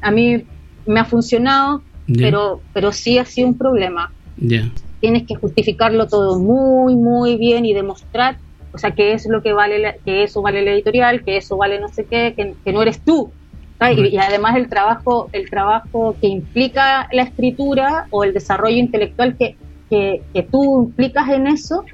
a 0.00 0.10
mí 0.10 0.44
me 0.86 1.00
ha 1.00 1.04
funcionado, 1.04 1.82
pero, 2.06 2.60
pero 2.72 2.92
sí 2.92 3.16
ha 3.16 3.24
sido 3.24 3.48
un 3.48 3.56
problema. 3.56 4.12
Ya 4.36 4.70
tienes 5.04 5.26
que 5.26 5.34
justificarlo 5.34 6.06
todo 6.06 6.38
muy, 6.38 6.96
muy 6.96 7.36
bien 7.36 7.66
y 7.66 7.74
demostrar, 7.74 8.38
o 8.72 8.78
sea, 8.78 8.92
que 8.92 9.12
es 9.12 9.26
lo 9.26 9.42
que 9.42 9.52
vale, 9.52 10.00
que 10.02 10.22
eso 10.22 10.40
vale 10.40 10.64
la 10.64 10.70
editorial, 10.70 11.22
que 11.22 11.36
eso 11.36 11.58
vale 11.58 11.78
no 11.78 11.88
sé 11.88 12.06
qué, 12.06 12.32
que, 12.34 12.72
no 12.72 12.80
eres 12.80 13.02
tú. 13.02 13.30
Y, 13.94 14.16
además 14.16 14.56
el 14.56 14.70
trabajo, 14.70 15.28
el 15.32 15.50
trabajo 15.50 16.16
que 16.22 16.28
implica 16.28 17.06
la 17.12 17.24
escritura 17.24 18.06
o 18.08 18.24
el 18.24 18.32
desarrollo 18.32 18.78
intelectual 18.78 19.36
que, 19.36 19.56
que, 19.90 20.48
tú 20.50 20.84
implicas 20.84 21.28
en 21.28 21.48
eso, 21.48 21.84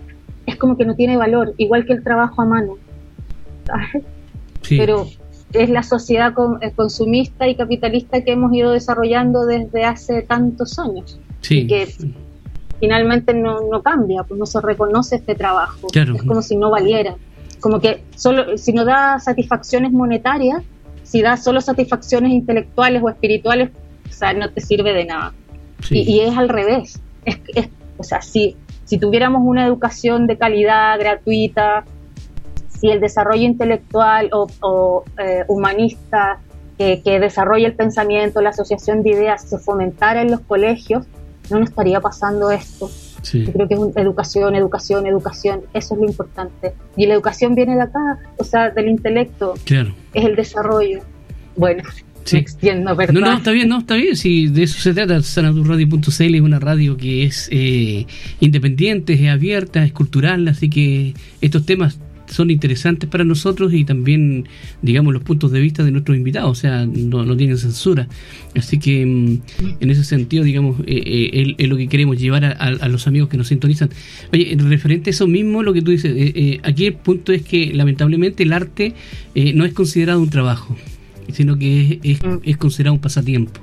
es 0.47 0.55
como 0.55 0.77
que 0.77 0.85
no 0.85 0.95
tiene 0.95 1.17
valor, 1.17 1.55
igual 1.57 1.87
que 1.87 1.95
el 1.95 2.05
trabajo 2.05 2.43
a 2.43 2.45
mano. 2.45 2.75
Pero 4.69 5.09
es 5.53 5.69
la 5.69 5.83
sociedad 5.83 6.33
eh, 6.61 6.71
consumista 6.77 7.49
y 7.49 7.57
capitalista 7.57 8.23
que 8.23 8.31
hemos 8.31 8.55
ido 8.55 8.71
desarrollando 8.71 9.47
desde 9.47 9.85
hace 9.85 10.23
tantos 10.23 10.79
años. 10.79 11.19
Sí. 11.41 11.67
que 11.67 11.89
finalmente 12.81 13.35
no, 13.35 13.61
no 13.71 13.83
cambia, 13.83 14.25
pues 14.25 14.41
no 14.41 14.47
se 14.47 14.61
reconoce 14.61 15.17
este 15.17 15.35
trabajo. 15.35 15.89
Es 15.93 16.23
como 16.23 16.43
si 16.43 16.57
no 16.57 16.71
valiera. 16.71 17.15
Como 17.61 17.79
que 17.79 18.03
solo, 18.17 18.57
si 18.57 18.73
no 18.73 18.85
da 18.85 19.19
satisfacciones 19.21 19.93
monetarias, 19.93 20.65
si 21.03 21.21
da 21.21 21.37
solo 21.37 21.61
satisfacciones 21.61 22.33
intelectuales 22.33 23.03
o 23.03 23.11
espirituales, 23.11 23.71
o 24.09 24.13
sea, 24.13 24.33
no 24.33 24.51
te 24.51 24.61
sirve 24.61 24.93
de 24.95 25.05
nada. 25.05 25.35
Y, 25.91 26.21
es 26.21 26.37
al 26.37 26.49
revés. 26.49 27.01
Es, 27.25 27.69
o 27.97 28.03
sea, 28.03 28.23
si, 28.23 28.57
si 28.85 28.99
tuviéramos 28.99 29.43
una 29.45 29.67
educación 29.67 30.27
de 30.27 30.39
calidad, 30.39 30.99
gratuita, 30.99 31.85
si 32.69 32.89
el 32.89 33.01
desarrollo 33.01 33.43
intelectual 33.43 34.31
o, 34.33 35.05
eh, 35.19 35.45
humanista 35.49 36.41
que, 36.79 37.03
que 37.03 37.21
desarrolla 37.21 37.67
el 37.67 37.75
pensamiento, 37.75 38.41
la 38.41 38.51
asociación 38.51 39.03
de 39.03 39.11
ideas, 39.11 39.43
se 39.43 39.59
fomentara 39.59 40.23
en 40.23 40.31
los 40.31 40.41
colegios, 40.41 41.07
no 41.51 41.61
nos 41.61 41.71
estaría 41.71 42.01
pasando 42.01 42.51
esto. 42.51 42.91
Yo 43.33 43.53
creo 43.53 43.69
que 43.69 43.75
es 43.75 43.81
educación, 43.97 44.55
educación, 44.55 45.07
educación, 45.07 45.63
eso 45.75 45.95
es 45.95 46.01
lo 46.01 46.07
importante. 46.07 46.73
Y 46.97 47.07
la 47.07 47.15
educación 47.15 47.55
viene 47.55 47.75
de 47.77 47.83
acá, 47.83 48.19
o 48.39 48.45
sea, 48.45 48.71
del 48.71 48.89
intelecto, 48.89 49.55
claro. 49.65 49.95
es 50.15 50.25
el 50.25 50.37
desarrollo. 50.37 51.01
Bueno, 51.57 51.83
me 52.33 52.39
extiendo, 52.39 52.95
¿verdad? 52.97 53.15
No, 53.15 53.21
no, 53.21 53.37
está 53.37 53.51
bien, 53.51 53.69
no, 53.69 53.79
está 53.79 53.95
bien, 53.95 54.17
si 54.17 54.49
de 54.49 54.63
eso 54.63 54.79
se 54.79 54.95
trata, 54.95 55.21
sanadurradio.cl 55.23 56.35
es 56.35 56.41
una 56.41 56.59
radio 56.59 56.97
que 56.97 57.25
es 57.25 57.49
eh, 57.51 58.07
independiente, 58.41 59.15
es 59.15 59.29
abierta, 59.29 59.85
es 59.85 59.93
cultural, 59.93 60.49
así 60.49 60.71
que 60.71 61.15
estos 61.41 61.67
temas 61.67 61.99
son 62.31 62.51
interesantes 62.51 63.09
para 63.09 63.25
nosotros 63.25 63.75
y 63.75 63.85
también, 63.85 64.49
digamos, 64.83 65.13
los 65.13 65.23
puntos 65.23 65.51
de 65.53 65.61
vista 65.61 65.85
de 65.85 65.91
nuestros 65.91 66.17
invitados, 66.17 66.51
o 66.51 66.55
sea, 66.55 66.87
no, 66.87 67.25
no 67.25 67.37
tienen 67.37 67.59
censura. 67.59 68.09
Así 68.57 68.79
que 68.79 69.05
mm, 69.05 69.41
en 69.81 69.91
ese 69.91 70.05
sentido, 70.05 70.45
digamos, 70.45 70.81
eh, 70.87 71.03
eh, 71.33 71.55
es 71.59 71.69
lo 71.69 71.77
que 71.77 71.89
queremos 71.89 72.19
llevar 72.19 72.45
a, 72.45 72.89
los 72.89 73.07
amigos 73.07 73.29
que 73.29 73.37
nos 73.37 73.49
sintonizan. 73.49 73.91
Oye, 74.33 74.57
referente 74.59 75.11
a 75.11 75.13
eso 75.13 75.27
mismo, 75.27 75.63
lo 75.63 75.73
que 75.73 75.83
tú 75.83 75.91
dices, 75.91 76.13
eh, 76.17 76.61
aquí 76.63 76.87
el 76.87 76.95
punto 76.95 77.33
es 77.33 77.43
que 77.43 77.73
lamentablemente 77.75 78.43
el 78.43 78.53
arte 78.53 78.95
no 79.55 79.65
es 79.65 79.73
considerado 79.73 80.21
un 80.21 80.31
trabajo, 80.31 80.77
sino 81.33 81.59
que 81.59 82.01
es, 82.03 82.21
es 82.43 82.57
considerado 82.57 82.95
un 82.95 83.01
pasatiempo 83.01 83.61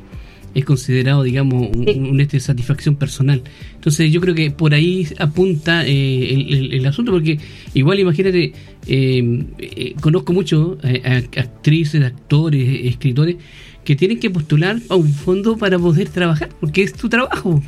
es 0.57 0.65
considerado, 0.65 1.21
digamos, 1.21 1.69
una 1.75 2.23
este, 2.23 2.39
satisfacción 2.39 2.95
personal. 2.95 3.43
Entonces 3.75 4.11
yo 4.11 4.19
creo 4.19 4.33
que 4.33 4.49
por 4.49 4.73
ahí 4.73 5.07
apunta 5.19 5.85
eh, 5.85 6.71
el, 6.71 6.83
asunto, 6.87 7.11
porque 7.11 7.37
igual 7.75 7.99
imagínate, 7.99 8.53
eh, 8.87 9.43
eh, 9.59 9.93
conozco 10.01 10.33
mucho 10.33 10.79
actrices, 11.37 12.03
actores, 12.03 12.85
escritores, 12.85 13.35
que 13.85 13.95
tienen 13.95 14.19
que 14.19 14.31
postular 14.31 14.79
a 14.89 14.95
un 14.95 15.13
fondo 15.13 15.57
para 15.57 15.77
poder 15.77 16.09
trabajar, 16.09 16.49
porque 16.59 16.81
es 16.81 16.93
tu 16.93 17.07
trabajo. 17.07 17.61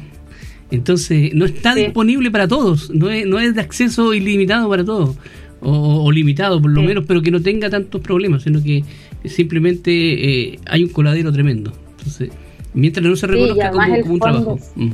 Entonces 0.72 1.32
no 1.36 1.46
está 1.46 1.76
disponible 1.76 2.32
para 2.32 2.48
todos, 2.48 2.90
no 2.90 3.12
es, 3.12 3.28
no 3.28 3.40
es 3.40 3.54
de 3.54 3.62
acceso 3.62 4.16
ilimitado 4.16 4.68
para 4.68 4.84
todos. 4.84 5.16
O, 5.62 6.12
limitado 6.12 6.60
por 6.60 6.72
lo 6.72 6.82
menos, 6.82 7.04
pero 7.06 7.22
que 7.22 7.30
no 7.30 7.42
tenga 7.42 7.70
tantos 7.70 8.02
problemas, 8.02 8.44
sino 8.44 8.64
que 8.64 8.84
simplemente 9.26 10.58
hay 10.66 10.84
un 10.86 10.90
coladero 10.90 11.32
tremendo. 11.32 11.72
Entonces, 11.98 12.32
Mientras 12.80 13.06
no 13.06 13.16
se 13.16 13.28
reconozca 13.28 13.72
como, 13.72 14.14
un 14.14 14.20
trabajo. 14.20 14.60
Mm. 14.76 14.92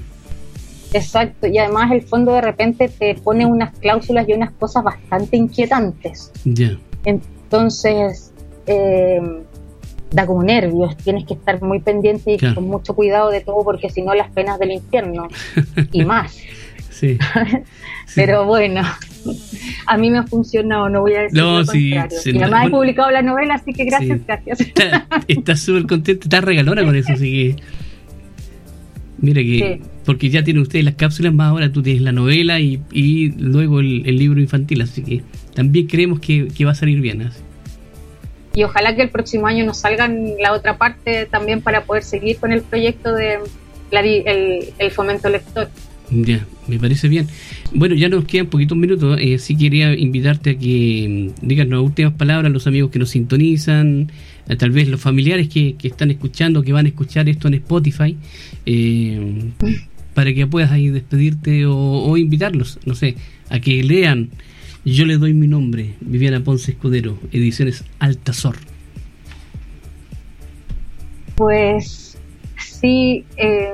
Exacto, 0.94 1.48
y 1.48 1.58
además 1.58 1.92
el 1.92 2.04
fondo 2.04 2.34
de 2.34 2.42
repente 2.42 2.88
te 2.88 3.16
pone 3.16 3.46
unas 3.46 3.78
cláusulas 3.80 4.28
y 4.30 4.34
unas 4.34 4.52
cosas 4.52 4.84
bastante 4.84 5.36
inquietantes. 5.36 6.32
Ya. 6.46 6.78
Entonces, 7.04 8.32
eh, 8.66 9.22
da 10.12 10.26
como 10.26 10.44
nervios, 10.44 10.96
tienes 10.98 11.26
que 11.26 11.34
estar 11.34 11.62
muy 11.62 11.82
pendiente 11.82 12.34
y 12.34 12.38
con 12.38 12.68
mucho 12.68 12.96
cuidado 12.96 13.30
de 13.30 13.42
todo 13.42 13.64
porque 13.64 13.90
si 13.90 14.02
no 14.02 14.14
las 14.14 14.32
penas 14.32 14.58
del 14.58 14.72
infierno 14.72 15.28
y 15.92 16.06
más. 16.06 16.38
sí. 16.90 17.18
Pero 18.16 18.46
bueno, 18.46 18.82
a 19.88 19.98
mí 19.98 20.10
me 20.10 20.20
ha 20.20 20.24
funcionado, 20.24 20.90
no 20.90 21.02
voy 21.02 21.14
a 21.14 21.22
decir 21.22 21.38
no, 21.38 21.60
lo 21.60 21.66
sí, 21.66 21.92
y 21.92 22.38
además 22.38 22.68
he 22.68 22.70
publicado 22.70 23.12
la 23.12 23.22
novela, 23.22 23.56
así 23.56 23.74
que 23.74 23.86
gracias, 23.86 24.26
gracias. 24.26 24.60
Estás 25.28 25.60
súper 25.60 25.86
contenta, 25.88 26.26
estás 26.26 26.44
regalona 26.44 26.84
con 26.84 26.96
eso, 26.96 27.14
así 27.14 27.32
que... 27.32 27.64
Mira 29.18 29.42
que, 29.42 29.82
porque 30.04 30.30
ya 30.30 30.44
tienen 30.44 30.62
ustedes 30.62 30.84
las 30.84 30.96
cápsulas, 30.96 31.34
más 31.34 31.50
ahora 31.50 31.72
tú 31.72 31.82
tienes 31.82 32.02
la 32.02 32.12
novela 32.12 32.60
y, 32.60 32.82
y 32.92 33.32
luego 33.32 33.80
el, 33.80 34.04
libro 34.04 34.42
infantil, 34.42 34.82
así 34.82 35.02
que 35.02 35.24
también 35.54 35.88
creemos 35.88 36.20
que, 36.20 36.48
va 36.66 36.72
a 36.72 36.76
salir 36.76 37.00
bien. 37.00 37.32
Y 38.54 38.64
ojalá 38.64 38.96
que 38.96 39.04
el 39.04 39.10
próximo 39.10 39.48
año 39.48 39.66
nos 39.66 39.78
salgan 39.80 40.34
la 40.40 40.52
otra 40.52 40.78
parte 40.78 41.26
también 41.26 41.62
para 41.62 41.86
poder 41.86 42.04
seguir 42.04 42.38
con 42.38 42.52
el 42.52 42.62
proyecto 42.62 43.14
de 43.14 43.40
el, 43.92 44.74
el 44.78 44.92
fomento 44.92 45.30
lector. 45.30 45.70
Ya, 46.12 46.46
Me 46.68 46.80
parece 46.80 47.08
bien. 47.08 47.28
Bueno, 47.74 47.96
ya 47.96 48.10
nos 48.10 48.26
quedan 48.26 48.48
poquitos 48.48 48.78
minutos. 48.78 49.18
Eh, 49.22 49.38
sí 49.38 49.56
quería 49.56 49.94
invitarte 49.94 50.52
a 50.52 50.58
que 50.58 51.34
mm, 51.42 51.48
digas 51.48 51.68
las 51.68 51.80
últimas 51.80 52.14
palabras 52.14 52.50
a 52.50 52.54
los 52.54 52.66
amigos 52.68 52.92
que 52.92 53.00
nos 53.00 53.10
sintonizan, 53.10 54.12
tal 54.58 54.72
vez 54.72 54.88
los 54.88 55.00
familiares 55.00 55.48
que, 55.48 55.76
están 55.84 56.12
escuchando, 56.12 56.64
que 56.64 56.74
van 56.74 56.86
a 56.86 56.90
escuchar 56.90 57.30
esto 57.30 57.48
en 57.48 57.56
Spotify, 57.56 58.18
eh, 58.66 59.52
para 60.14 60.34
que 60.34 60.48
puedas 60.48 60.72
ahí 60.72 60.90
despedirte 60.90 61.66
o, 61.68 62.18
invitarlos, 62.18 62.80
no 62.86 62.96
sé, 62.96 63.16
a 63.50 63.60
que 63.60 63.84
lean. 63.84 64.30
Yo 64.86 65.06
le 65.06 65.18
doy 65.18 65.34
mi 65.34 65.48
nombre, 65.48 65.94
Viviana 66.00 66.44
Ponce 66.44 66.72
Escudero, 66.72 67.18
Ediciones 67.32 67.84
Altazor. 68.00 68.56
Pues 71.36 72.18
sí, 72.58 73.26
eh, 73.36 73.74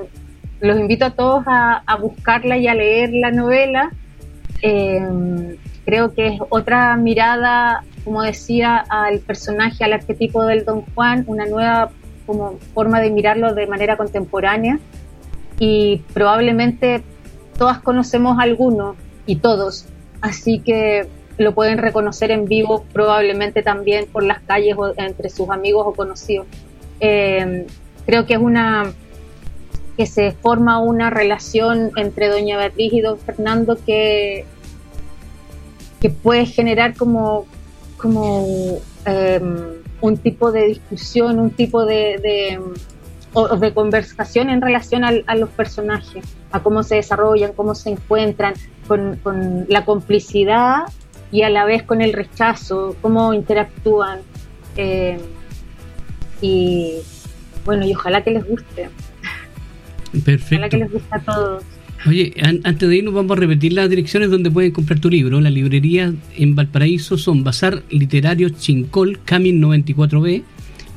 los 0.61 0.79
invito 0.79 1.05
a 1.05 1.09
todos 1.11 1.43
a, 1.47 1.83
buscarla 1.99 2.57
y 2.57 2.67
a 2.67 2.75
leer 2.75 3.09
la 3.13 3.31
novela. 3.31 3.91
Eh, 4.61 5.57
creo 5.85 6.13
que 6.13 6.27
es 6.27 6.39
otra 6.49 6.95
mirada, 6.97 7.83
como 8.03 8.21
decía, 8.21 8.77
al 8.77 9.19
personaje, 9.19 9.83
al 9.83 9.93
arquetipo 9.93 10.45
del 10.45 10.63
Don 10.63 10.81
Juan, 10.93 11.23
una 11.27 11.45
nueva 11.45 11.91
como 12.25 12.59
forma 12.73 13.01
de 13.01 13.09
mirarlo 13.09 13.53
de 13.53 13.67
manera 13.67 13.97
contemporánea 13.97 14.79
y 15.59 16.03
probablemente 16.13 17.03
todas 17.57 17.79
conocemos 17.79 18.39
a 18.39 18.43
alguno 18.43 18.95
y 19.25 19.37
todos, 19.37 19.85
así 20.21 20.59
que 20.59 21.07
lo 21.37 21.53
pueden 21.53 21.77
reconocer 21.77 22.31
en 22.31 22.45
vivo 22.45 22.85
probablemente 22.93 23.63
también 23.63 24.05
por 24.11 24.23
las 24.23 24.39
calles 24.41 24.75
o 24.77 24.93
entre 24.97 25.29
sus 25.29 25.49
amigos 25.49 25.85
o 25.87 25.93
conocidos. 25.93 26.45
Eh, 26.99 27.65
creo 28.05 28.25
que 28.25 28.33
es 28.33 28.39
una 28.39 28.93
que 29.97 30.05
se 30.05 30.31
forma 30.31 30.79
una 30.79 31.09
relación 31.09 31.91
entre 31.95 32.29
doña 32.29 32.57
Beatriz 32.57 32.93
y 32.93 33.01
don 33.01 33.17
Fernando 33.17 33.77
que, 33.85 34.45
que 35.99 36.09
puede 36.09 36.45
generar 36.45 36.95
como, 36.95 37.45
como 37.97 38.79
em, 39.05 39.81
un 40.01 40.17
tipo 40.17 40.51
de 40.51 40.67
discusión, 40.67 41.39
un 41.39 41.51
tipo 41.51 41.85
de, 41.85 42.17
de, 42.19 43.73
conversación 43.73 44.49
en 44.49 44.61
relación 44.61 45.03
a 45.05 45.35
los 45.35 45.49
personajes, 45.49 46.25
a 46.51 46.61
cómo 46.61 46.83
se 46.83 46.95
desarrollan, 46.95 47.53
cómo 47.53 47.75
se 47.75 47.91
encuentran, 47.91 48.55
con, 48.87 49.17
con 49.23 49.65
la 49.69 49.85
complicidad 49.85 50.83
y 51.31 51.43
a 51.43 51.49
la 51.49 51.63
vez 51.63 51.83
con 51.83 52.01
el 52.01 52.13
rechazo, 52.13 52.95
cómo 53.01 53.33
interactúan. 53.33 54.19
Em, 54.75 55.19
y 56.41 56.97
bueno, 57.65 57.85
y 57.85 57.93
ojalá 57.93 58.23
que 58.23 58.31
les 58.31 58.47
guste. 58.47 58.89
Perfecto. 60.23 60.69
que 60.69 60.77
les 60.77 60.91
gusta 60.91 61.15
a 61.15 61.19
todos. 61.21 61.63
Oye, 62.07 62.33
antes 62.63 62.89
de 62.89 62.97
irnos 62.97 63.13
vamos 63.13 63.37
a 63.37 63.39
repetir 63.39 63.73
las 63.73 63.87
direcciones 63.87 64.31
donde 64.31 64.49
pueden 64.49 64.71
comprar 64.71 64.99
tu 64.99 65.09
libro. 65.09 65.39
La 65.39 65.51
librería 65.51 66.11
en 66.35 66.55
Valparaíso 66.55 67.15
son 67.17 67.43
Bazar 67.43 67.83
Literario 67.91 68.49
Chincol, 68.49 69.19
Camin 69.23 69.61
94B, 69.61 70.41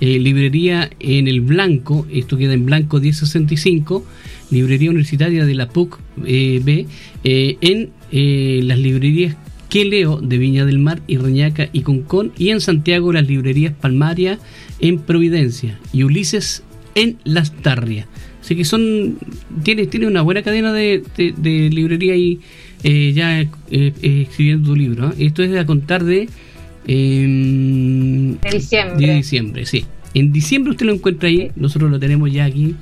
eh, 0.00 0.18
librería 0.18 0.90
en 1.00 1.28
el 1.28 1.42
Blanco, 1.42 2.06
esto 2.10 2.38
queda 2.38 2.54
en 2.54 2.64
Blanco 2.64 3.00
1065, 3.00 4.04
librería 4.50 4.90
universitaria 4.90 5.44
de 5.44 5.54
la 5.54 5.68
PUC 5.68 5.98
eh, 6.24 6.60
B, 6.64 6.86
eh, 7.22 7.58
en 7.60 7.90
las 8.66 8.78
librerías 8.78 9.36
Que 9.68 9.84
Leo 9.84 10.20
de 10.20 10.38
Viña 10.38 10.64
del 10.64 10.78
Mar 10.78 11.02
y 11.06 11.18
Reñaca 11.18 11.68
y 11.72 11.82
Concón, 11.82 12.32
y 12.38 12.48
en 12.48 12.60
Santiago 12.60 13.12
las 13.12 13.28
librerías 13.28 13.74
Palmaria 13.74 14.38
en 14.80 14.98
Providencia 15.00 15.78
y 15.92 16.02
Ulises 16.02 16.62
en 16.94 17.18
Las 17.24 17.52
Tarrias. 17.52 18.06
Así 18.44 18.56
que 18.56 18.66
son 18.66 19.16
tiene, 19.62 19.86
tiene 19.86 20.06
una 20.06 20.20
buena 20.20 20.42
cadena 20.42 20.70
de, 20.70 21.02
de, 21.16 21.70
librería 21.70 22.14
y 22.14 22.40
eh, 22.82 23.12
ya 23.14 23.40
eh, 23.40 23.48
eh, 23.70 24.26
escribiendo 24.28 24.68
tu 24.68 24.76
libro. 24.76 25.06
¿ah? 25.06 25.14
Esto 25.18 25.42
es 25.42 25.56
a 25.56 25.64
contar 25.64 26.04
de, 26.04 26.28
em, 26.86 28.38
de 28.38 28.50
diciembre. 28.52 29.06
De 29.06 29.14
diciembre, 29.14 29.64
sí. 29.64 29.86
En 30.12 30.30
diciembre 30.30 30.72
usted 30.72 30.84
lo 30.84 30.92
encuentra 30.92 31.30
ahí. 31.30 31.52
Nosotros 31.56 31.90
lo 31.90 31.98
tenemos 31.98 32.30
ya 32.30 32.44
aquí. 32.44 32.74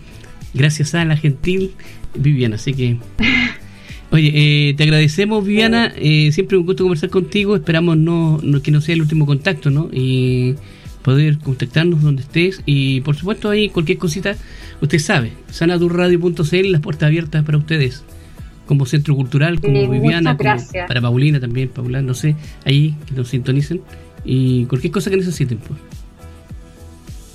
Gracias 0.52 0.96
a 0.96 1.04
la 1.04 1.16
gentil 1.16 1.70
Viviana. 2.16 2.56
Así 2.56 2.74
que. 2.74 2.96
Oye, 4.10 4.74
te 4.76 4.82
agradecemos, 4.82 5.46
Viviana. 5.46 5.94
siempre 6.32 6.58
un 6.58 6.66
gusto 6.66 6.82
conversar 6.82 7.08
contigo. 7.08 7.54
Esperamos 7.54 7.96
no, 7.96 8.40
que 8.64 8.72
no 8.72 8.80
sea 8.80 8.96
el 8.96 9.02
último 9.02 9.26
contacto, 9.26 9.70
¿no? 9.70 9.88
Y 9.92 10.56
poder 11.02 11.38
contactarnos 11.38 12.02
donde 12.02 12.22
estés. 12.22 12.62
Y 12.66 13.00
por 13.02 13.16
supuesto, 13.16 13.50
ahí 13.50 13.68
cualquier 13.68 13.98
cosita 13.98 14.36
Usted 14.82 14.98
sabe, 14.98 15.32
sanadurradio.cl, 15.48 16.72
las 16.72 16.80
puertas 16.80 17.06
abiertas 17.06 17.44
para 17.44 17.56
ustedes, 17.56 18.02
como 18.66 18.84
centro 18.84 19.14
cultural, 19.14 19.60
como 19.60 19.88
Viviana, 19.88 20.36
para 20.36 21.00
Paulina 21.00 21.38
también, 21.38 21.68
Paula, 21.68 22.02
no 22.02 22.14
sé, 22.14 22.34
ahí 22.64 22.96
que 23.06 23.14
nos 23.14 23.28
sintonicen 23.28 23.80
y 24.24 24.64
cualquier 24.64 24.92
cosa 24.92 25.08
que 25.08 25.18
necesiten. 25.18 25.58
Pues. 25.58 25.78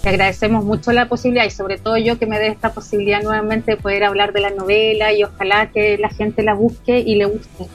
Te 0.02 0.10
agradecemos 0.10 0.66
mucho 0.66 0.92
la 0.92 1.08
posibilidad 1.08 1.46
y 1.46 1.50
sobre 1.50 1.78
todo 1.78 1.96
yo 1.96 2.20
que 2.20 2.26
me 2.26 2.38
dé 2.38 2.50
esta 2.50 2.74
posibilidad 2.74 3.24
nuevamente 3.24 3.72
de 3.72 3.78
poder 3.78 4.04
hablar 4.04 4.34
de 4.34 4.42
la 4.42 4.50
novela 4.50 5.14
y 5.14 5.24
ojalá 5.24 5.72
que 5.72 5.98
la 5.98 6.10
gente 6.10 6.44
la 6.44 6.54
busque 6.54 7.00
y 7.00 7.16
le 7.16 7.26
guste. 7.28 7.68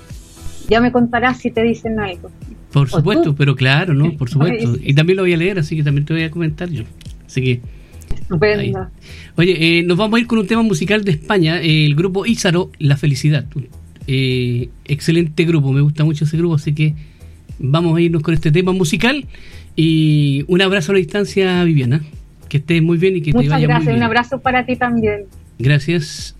Ya 0.68 0.82
me 0.82 0.92
contarás 0.92 1.38
si 1.38 1.50
te 1.50 1.62
dicen 1.62 1.98
algo. 1.98 2.30
Por 2.72 2.88
supuesto, 2.88 3.34
pero 3.34 3.54
claro, 3.54 3.94
¿no? 3.94 4.12
Por 4.16 4.30
supuesto. 4.30 4.76
Y 4.82 4.94
también 4.94 5.16
lo 5.16 5.22
voy 5.22 5.32
a 5.32 5.36
leer, 5.36 5.58
así 5.58 5.76
que 5.76 5.82
también 5.82 6.04
te 6.06 6.12
voy 6.12 6.22
a 6.22 6.30
comentar 6.30 6.68
yo. 6.70 6.84
Así 7.26 7.42
que 7.42 7.60
Estupendo. 8.14 8.88
Oye, 9.36 9.78
eh, 9.78 9.82
nos 9.82 9.96
vamos 9.96 10.18
a 10.18 10.20
ir 10.20 10.26
con 10.26 10.38
un 10.38 10.46
tema 10.46 10.62
musical 10.62 11.04
de 11.04 11.12
España, 11.12 11.60
eh, 11.60 11.86
el 11.86 11.94
grupo 11.94 12.26
Ízaro, 12.26 12.70
La 12.78 12.96
Felicidad. 12.96 13.46
Eh, 14.06 14.68
excelente 14.84 15.44
grupo, 15.44 15.72
me 15.72 15.80
gusta 15.80 16.04
mucho 16.04 16.24
ese 16.24 16.36
grupo, 16.36 16.54
así 16.56 16.74
que 16.74 16.94
vamos 17.58 17.96
a 17.96 18.00
irnos 18.00 18.22
con 18.22 18.34
este 18.34 18.50
tema 18.50 18.72
musical 18.72 19.26
y 19.76 20.44
un 20.48 20.60
abrazo 20.60 20.92
a 20.92 20.94
la 20.94 20.98
distancia, 20.98 21.62
Viviana. 21.64 22.02
Que 22.48 22.58
estés 22.58 22.82
muy 22.82 22.98
bien 22.98 23.16
y 23.16 23.22
que 23.22 23.32
te 23.32 23.48
vaya 23.48 23.66
gracias, 23.66 23.78
muy 23.78 23.86
bien. 23.86 23.96
un 23.96 24.02
abrazo 24.02 24.40
para 24.40 24.66
ti 24.66 24.76
también. 24.76 25.22
Gracias. 25.58 26.36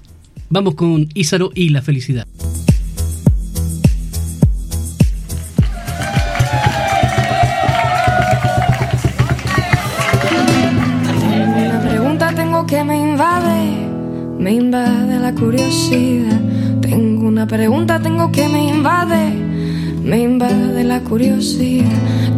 Vamos 0.51 0.75
con 0.75 1.09
Ízaro 1.15 1.51
y 1.55 1.71
La 1.71 1.81
Felicidad. 1.81 2.27
Me 14.43 14.55
invade 14.55 15.21
la 15.21 15.33
curiosidad. 15.33 16.41
Tengo 16.81 17.29
una 17.29 17.47
pregunta, 17.47 18.01
tengo 18.01 18.33
que 18.33 18.49
me 18.49 18.71
invade, 18.71 19.31
me 20.03 20.19
invade 20.19 20.83
la 20.83 21.01
curiosidad. 21.01 21.87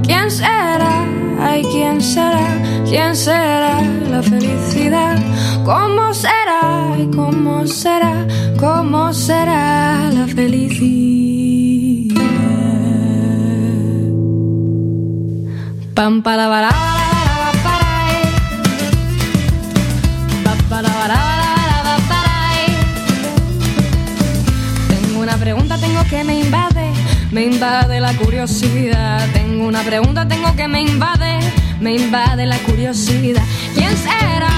¿Quién 0.03 0.31
será? 0.31 1.07
Ay, 1.41 1.63
¿quién 1.73 2.03
será? 2.03 2.47
¿Quién 2.85 3.17
será 3.17 3.81
la 4.11 4.23
felicidad? 4.23 5.17
¿Cómo 5.65 6.13
será? 6.13 6.95
¿Y 6.99 7.07
cómo 7.07 7.67
será? 7.67 8.27
¿Cómo 8.61 9.13
será 9.15 10.11
la 10.13 10.27
felicidad? 10.27 10.85
Pam 15.95 16.23
para 16.23 16.49
Tengo 16.49 17.04
me 27.35 27.47
invade 27.47 27.99
la 27.99 28.15
curiosidad. 28.15 29.29
Tengo 29.33 29.67
una 29.67 29.83
pregunta, 29.83 30.27
tengo 30.27 30.55
que 30.55 30.69
me 30.69 30.81
invade, 30.81 31.41
me 31.81 31.97
invade 31.97 32.47
la 32.47 32.59
curiosidad. 32.59 33.43
¿Quién 33.75 33.95
será? 33.97 34.49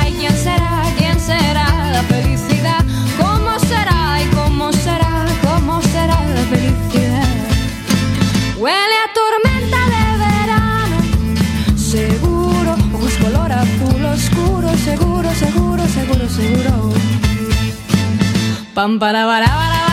Ay, 0.00 0.16
¿quién 0.18 0.34
será? 0.34 0.82
¿Quién 0.96 1.20
será 1.20 1.66
la 1.92 2.02
felicidad? 2.04 2.82
¿Cómo 3.20 3.58
será? 3.58 4.18
¿Y 4.22 4.34
cómo 4.34 4.72
será? 4.72 5.26
¿Cómo 5.42 5.82
será 5.82 6.18
la 6.36 6.44
felicidad? 6.52 7.28
Huele 8.56 8.96
a 9.04 9.08
tormenta 9.20 9.80
de 9.94 10.04
verano, 10.24 10.98
seguro, 11.76 12.76
ojos 12.94 13.14
color 13.18 13.52
azul 13.52 14.04
oscuro, 14.06 14.74
seguro, 14.78 15.30
seguro, 15.34 15.86
seguro, 15.86 16.28
seguro. 16.30 16.92
Pam 18.74 18.98
para 18.98 19.26
para 19.26 19.91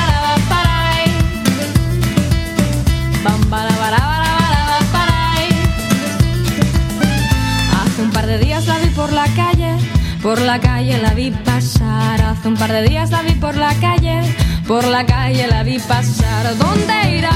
Hace 7.82 8.02
un 8.02 8.12
par 8.12 8.26
de 8.26 8.38
días 8.38 8.66
la 8.66 8.78
vi 8.78 8.90
por 8.90 9.12
la 9.12 9.26
calle, 9.36 9.76
por 10.22 10.40
la 10.40 10.60
calle 10.60 10.98
la 11.02 11.14
vi 11.14 11.32
pasar. 11.32 12.22
Hace 12.22 12.48
un 12.48 12.56
par 12.56 12.72
de 12.72 12.84
días 12.84 13.12
la 13.12 13.22
vi 13.22 13.34
por 13.34 13.56
la 13.56 13.74
calle, 13.76 14.22
por 14.68 14.86
la 14.86 15.06
calle 15.06 15.48
la 15.48 15.64
vi 15.64 15.80
pasar. 15.80 16.58
¿Dónde 16.58 17.18
irá? 17.18 17.32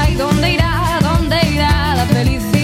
Ay, 0.00 0.14
¿dónde 0.14 0.52
irá? 0.52 0.98
¿Dónde 1.02 1.36
irá 1.52 1.94
la 1.96 2.06
felicidad? 2.06 2.55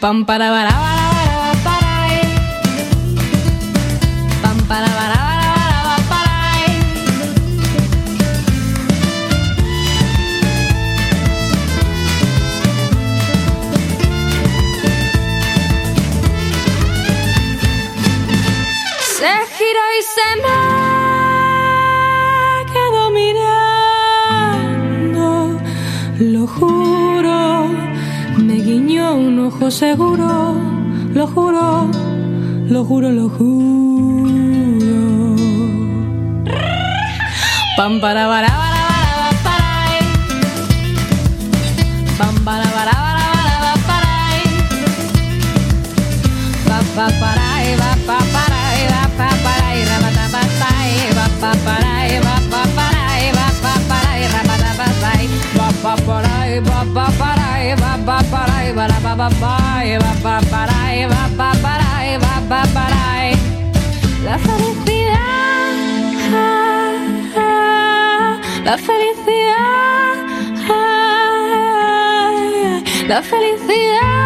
Pam 0.00 0.24
para 0.24 0.50
para 0.52 1.07
seguro, 29.78 30.56
lo 31.14 31.26
juro, 31.28 31.88
lo 32.68 32.84
juro, 32.84 33.12
lo 33.12 33.28
juro. 33.28 34.26
Pam 37.76 38.00
para 38.00 38.26
para 38.26 38.48
para 38.48 38.80
para 39.06 39.30
para. 39.46 40.00
Pam 42.18 42.34
para 42.44 42.66
para 42.76 42.94
para 43.06 43.74
para 43.86 43.86
para. 43.86 44.14
Pa 46.66 46.78
pa 46.96 47.06
para 47.20 47.48
va 47.80 47.92
pa 48.08 48.18
para 48.34 48.58
sai 48.58 48.82
va 48.90 49.02
pa 49.18 49.28
para 49.44 49.70
va 49.84 50.02
pa 50.08 50.26
para 50.58 50.96
va 51.16 51.26
ta 51.40 51.52
para 51.64 51.92
va 52.26 52.36
pa 52.50 52.62
para 52.76 53.14
va 53.36 53.46
pa 53.62 53.72
para 53.88 54.12
va 54.32 54.40
ra 54.42 54.70
pa 54.78 54.86
pa 54.88 54.88
pa 55.02 55.12
va 55.58 55.68
pa 55.82 55.92
para 56.08 56.36
va 56.68 56.80
pa 56.94 57.06
para 57.20 57.48
va 57.80 57.92
pa 58.06 58.18
para 58.32 58.47
la 64.24 64.38
felicidad 64.38 65.18
la 68.64 68.78
felicidad 68.78 70.14
la 73.08 73.22
felicidad 73.22 74.17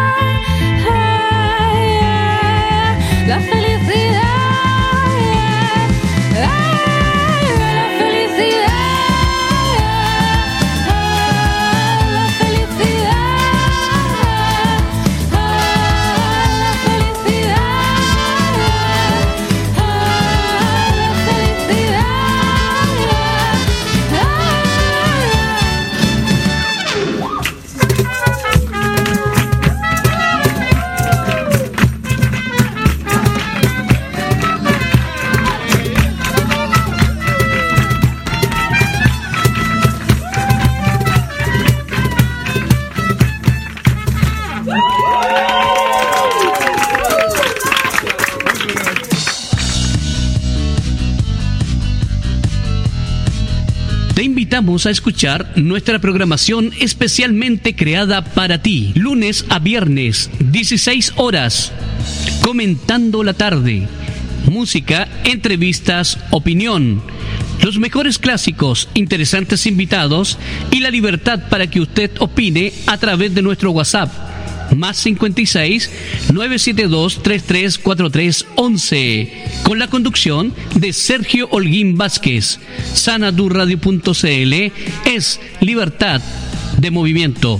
invitamos 54.63 54.85
a 54.85 54.91
escuchar 54.91 55.51
nuestra 55.57 55.99
programación 55.99 56.71
especialmente 56.79 57.75
creada 57.75 58.23
para 58.23 58.61
ti, 58.61 58.93
lunes 58.95 59.45
a 59.49 59.59
viernes, 59.59 60.29
16 60.39 61.15
horas, 61.17 61.73
comentando 62.41 63.25
la 63.25 63.33
tarde, 63.33 63.89
música, 64.49 65.09
entrevistas, 65.25 66.17
opinión, 66.31 67.01
los 67.61 67.77
mejores 67.77 68.19
clásicos, 68.19 68.87
interesantes 68.93 69.65
invitados 69.65 70.37
y 70.71 70.79
la 70.79 70.91
libertad 70.91 71.49
para 71.49 71.67
que 71.67 71.81
usted 71.81 72.11
opine 72.19 72.71
a 72.87 72.97
través 72.97 73.35
de 73.35 73.41
nuestro 73.41 73.71
WhatsApp 73.71 74.32
más 74.75 74.97
56 74.97 75.89
972 76.33 77.23
334311 77.23 79.31
con 79.63 79.79
la 79.79 79.87
conducción 79.87 80.53
de 80.75 80.91
Sergio 80.93 81.47
Holguín 81.51 81.97
Vázquez. 81.97 82.59
Sanadurradio.cl 82.93 84.53
es 85.05 85.39
libertad 85.61 86.21
de 86.77 86.91
movimiento. 86.91 87.59